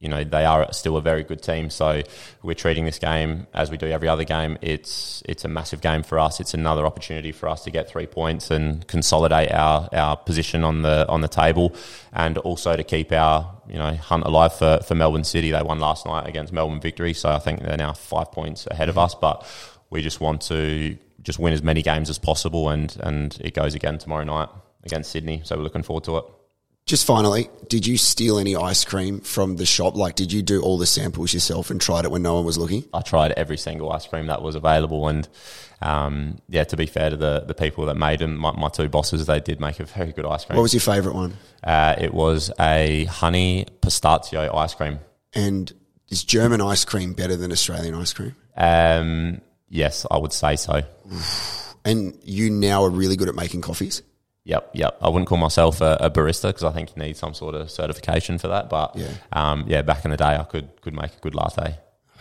you 0.00 0.08
know 0.08 0.22
they 0.22 0.44
are 0.44 0.72
still 0.72 0.96
a 0.96 1.02
very 1.02 1.24
good 1.24 1.42
team. 1.42 1.70
So 1.70 2.02
we're 2.42 2.54
treating 2.54 2.84
this 2.84 2.98
game 2.98 3.48
as 3.52 3.70
we 3.70 3.76
do 3.76 3.86
every 3.86 4.08
other 4.08 4.24
game. 4.24 4.56
It's 4.60 5.22
it's 5.26 5.44
a 5.44 5.48
massive 5.48 5.80
game 5.80 6.02
for 6.02 6.18
us. 6.18 6.38
It's 6.38 6.54
another 6.54 6.86
opportunity 6.86 7.32
for 7.32 7.48
us 7.48 7.64
to 7.64 7.70
get 7.70 7.88
three 7.88 8.06
points 8.06 8.50
and 8.50 8.86
consolidate 8.86 9.50
our, 9.50 9.88
our 9.92 10.16
position 10.16 10.62
on 10.62 10.82
the 10.82 11.06
on 11.08 11.20
the 11.20 11.28
table, 11.28 11.74
and 12.12 12.38
also 12.38 12.76
to 12.76 12.84
keep 12.84 13.10
our 13.10 13.60
you 13.68 13.78
know 13.78 13.94
hunt 13.94 14.24
alive 14.24 14.54
for, 14.54 14.80
for 14.86 14.94
Melbourne 14.94 15.24
City. 15.24 15.50
They 15.50 15.62
won 15.62 15.80
last 15.80 16.06
night 16.06 16.28
against 16.28 16.52
Melbourne 16.52 16.80
Victory, 16.80 17.12
so 17.12 17.30
I 17.30 17.40
think 17.40 17.62
they're 17.62 17.76
now 17.76 17.92
five 17.92 18.30
points 18.30 18.68
ahead 18.70 18.88
of 18.88 18.98
us. 18.98 19.16
But 19.16 19.44
we 19.90 20.00
just 20.00 20.20
want 20.20 20.42
to 20.42 20.96
just 21.22 21.40
win 21.40 21.52
as 21.52 21.62
many 21.62 21.82
games 21.82 22.08
as 22.08 22.18
possible, 22.18 22.68
and 22.68 22.96
and 23.00 23.36
it 23.40 23.52
goes 23.52 23.74
again 23.74 23.98
tomorrow 23.98 24.24
night 24.24 24.48
against 24.84 25.10
Sydney. 25.10 25.40
So 25.42 25.56
we're 25.56 25.64
looking 25.64 25.82
forward 25.82 26.04
to 26.04 26.18
it. 26.18 26.24
Just 26.88 27.04
finally, 27.04 27.50
did 27.68 27.86
you 27.86 27.98
steal 27.98 28.38
any 28.38 28.56
ice 28.56 28.82
cream 28.82 29.20
from 29.20 29.56
the 29.56 29.66
shop? 29.66 29.94
Like, 29.94 30.14
did 30.14 30.32
you 30.32 30.40
do 30.40 30.62
all 30.62 30.78
the 30.78 30.86
samples 30.86 31.34
yourself 31.34 31.70
and 31.70 31.78
tried 31.78 32.06
it 32.06 32.10
when 32.10 32.22
no 32.22 32.36
one 32.36 32.46
was 32.46 32.56
looking? 32.56 32.82
I 32.94 33.02
tried 33.02 33.32
every 33.32 33.58
single 33.58 33.92
ice 33.92 34.06
cream 34.06 34.28
that 34.28 34.40
was 34.40 34.54
available, 34.54 35.06
and 35.06 35.28
um, 35.82 36.38
yeah, 36.48 36.64
to 36.64 36.78
be 36.78 36.86
fair 36.86 37.10
to 37.10 37.16
the, 37.16 37.40
the 37.46 37.52
people 37.52 37.84
that 37.84 37.96
made 37.98 38.20
them, 38.20 38.38
my, 38.38 38.52
my, 38.52 38.68
two 38.70 38.88
bosses, 38.88 39.26
they 39.26 39.38
did 39.38 39.60
make 39.60 39.80
a 39.80 39.84
very 39.84 40.12
good 40.12 40.24
ice 40.24 40.46
cream. 40.46 40.56
What 40.56 40.62
was 40.62 40.72
your 40.72 40.80
favourite 40.80 41.14
one? 41.14 41.36
Uh, 41.62 41.94
it 41.98 42.14
was 42.14 42.50
a 42.58 43.04
honey 43.04 43.66
pistachio 43.82 44.50
ice 44.56 44.72
cream. 44.72 44.98
And 45.34 45.70
is 46.08 46.24
German 46.24 46.62
ice 46.62 46.86
cream 46.86 47.12
better 47.12 47.36
than 47.36 47.52
Australian 47.52 47.96
ice 47.96 48.14
cream? 48.14 48.34
Um, 48.56 49.42
yes, 49.68 50.06
I 50.10 50.16
would 50.16 50.32
say 50.32 50.56
so. 50.56 50.80
And 51.84 52.18
you 52.22 52.48
now 52.48 52.84
are 52.84 52.90
really 52.90 53.16
good 53.16 53.28
at 53.28 53.34
making 53.34 53.60
coffees? 53.60 54.00
Yep, 54.48 54.70
yep. 54.72 54.96
I 55.02 55.10
wouldn't 55.10 55.28
call 55.28 55.36
myself 55.36 55.82
a, 55.82 55.98
a 56.00 56.10
barista 56.10 56.48
because 56.48 56.64
I 56.64 56.72
think 56.72 56.96
you 56.96 57.02
need 57.02 57.18
some 57.18 57.34
sort 57.34 57.54
of 57.54 57.70
certification 57.70 58.38
for 58.38 58.48
that. 58.48 58.70
But 58.70 58.96
Yeah. 58.96 59.08
um, 59.32 59.64
yeah, 59.68 59.82
back 59.82 60.06
in 60.06 60.10
the 60.10 60.16
day, 60.16 60.36
I 60.36 60.44
could 60.44 60.68
could 60.80 60.94
make 60.94 61.12
a 61.14 61.20
good 61.20 61.34
latte. 61.34 61.76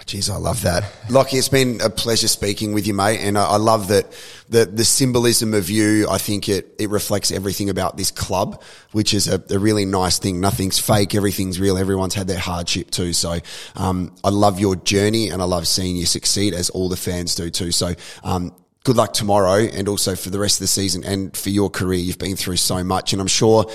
Jeez, 0.05 0.29
I 0.29 0.35
love 0.37 0.61
that. 0.61 0.83
Lockie, 1.09 1.37
it's 1.37 1.49
been 1.49 1.79
a 1.81 1.89
pleasure 1.89 2.27
speaking 2.27 2.73
with 2.73 2.85
you, 2.85 2.93
mate. 2.93 3.19
And 3.19 3.37
I, 3.37 3.45
I 3.53 3.55
love 3.57 3.87
that 3.87 4.05
the, 4.47 4.65
the 4.65 4.85
symbolism 4.85 5.53
of 5.55 5.69
you, 5.71 6.07
I 6.07 6.17
think 6.19 6.47
it, 6.49 6.75
it 6.77 6.89
reflects 6.91 7.31
everything 7.31 7.69
about 7.69 7.97
this 7.97 8.11
club, 8.11 8.61
which 8.91 9.13
is 9.15 9.27
a, 9.27 9.41
a 9.49 9.57
really 9.57 9.85
nice 9.85 10.19
thing. 10.19 10.39
Nothing's 10.39 10.77
fake. 10.79 11.15
Everything's 11.15 11.59
real. 11.59 11.77
Everyone's 11.79 12.13
had 12.13 12.27
their 12.27 12.37
hardship 12.39 12.91
too. 12.91 13.11
So, 13.11 13.39
um, 13.75 14.13
I 14.23 14.29
love 14.29 14.59
your 14.59 14.75
journey 14.75 15.29
and 15.29 15.41
I 15.41 15.45
love 15.45 15.65
seeing 15.67 15.95
you 15.95 16.05
succeed 16.05 16.53
as 16.53 16.69
all 16.69 16.89
the 16.89 16.97
fans 16.97 17.33
do 17.35 17.49
too. 17.49 17.71
So, 17.71 17.95
um, 18.23 18.53
good 18.87 18.95
luck 18.95 19.11
tomorrow 19.11 19.57
and 19.57 19.89
also 19.89 20.15
for 20.15 20.29
the 20.29 20.39
rest 20.39 20.55
of 20.55 20.59
the 20.61 20.67
season 20.67 21.03
and 21.03 21.35
for 21.35 21.49
your 21.49 21.69
career. 21.69 21.99
You've 21.99 22.17
been 22.17 22.37
through 22.37 22.55
so 22.55 22.85
much 22.85 23.11
and 23.11 23.21
I'm 23.21 23.27
sure 23.27 23.69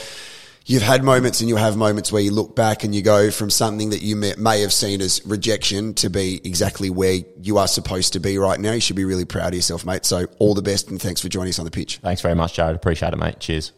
you've 0.64 0.80
had 0.80 1.04
moments 1.04 1.40
and 1.40 1.50
you'll 1.50 1.58
have 1.58 1.76
moments 1.76 2.10
where 2.10 2.22
you 2.22 2.30
look 2.30 2.56
back 2.56 2.82
and 2.82 2.94
you 2.94 3.02
go 3.02 3.30
from 3.30 3.50
something 3.50 3.90
that 3.90 4.00
you 4.00 4.16
may, 4.16 4.32
may 4.38 4.62
have 4.62 4.72
seen 4.72 5.02
as 5.02 5.20
rejection 5.26 5.92
to 5.96 6.08
be 6.08 6.40
exactly 6.44 6.88
where 6.88 7.18
you 7.42 7.58
are 7.58 7.68
supposed 7.68 8.14
to 8.14 8.20
be 8.20 8.38
right 8.38 8.58
now. 8.58 8.72
You 8.72 8.80
should 8.80 8.96
be 8.96 9.04
really 9.04 9.26
proud 9.26 9.48
of 9.48 9.54
yourself, 9.54 9.84
mate. 9.84 10.06
So 10.06 10.28
all 10.38 10.54
the 10.54 10.62
best 10.62 10.88
and 10.88 10.98
thanks 10.98 11.20
for 11.20 11.28
joining 11.28 11.50
us 11.50 11.58
on 11.58 11.66
the 11.66 11.70
pitch. 11.70 11.98
Thanks 11.98 12.22
very 12.22 12.34
much, 12.34 12.56
Jarrod. 12.56 12.74
Appreciate 12.74 13.12
it, 13.12 13.18
mate. 13.18 13.38
Cheers. 13.38 13.72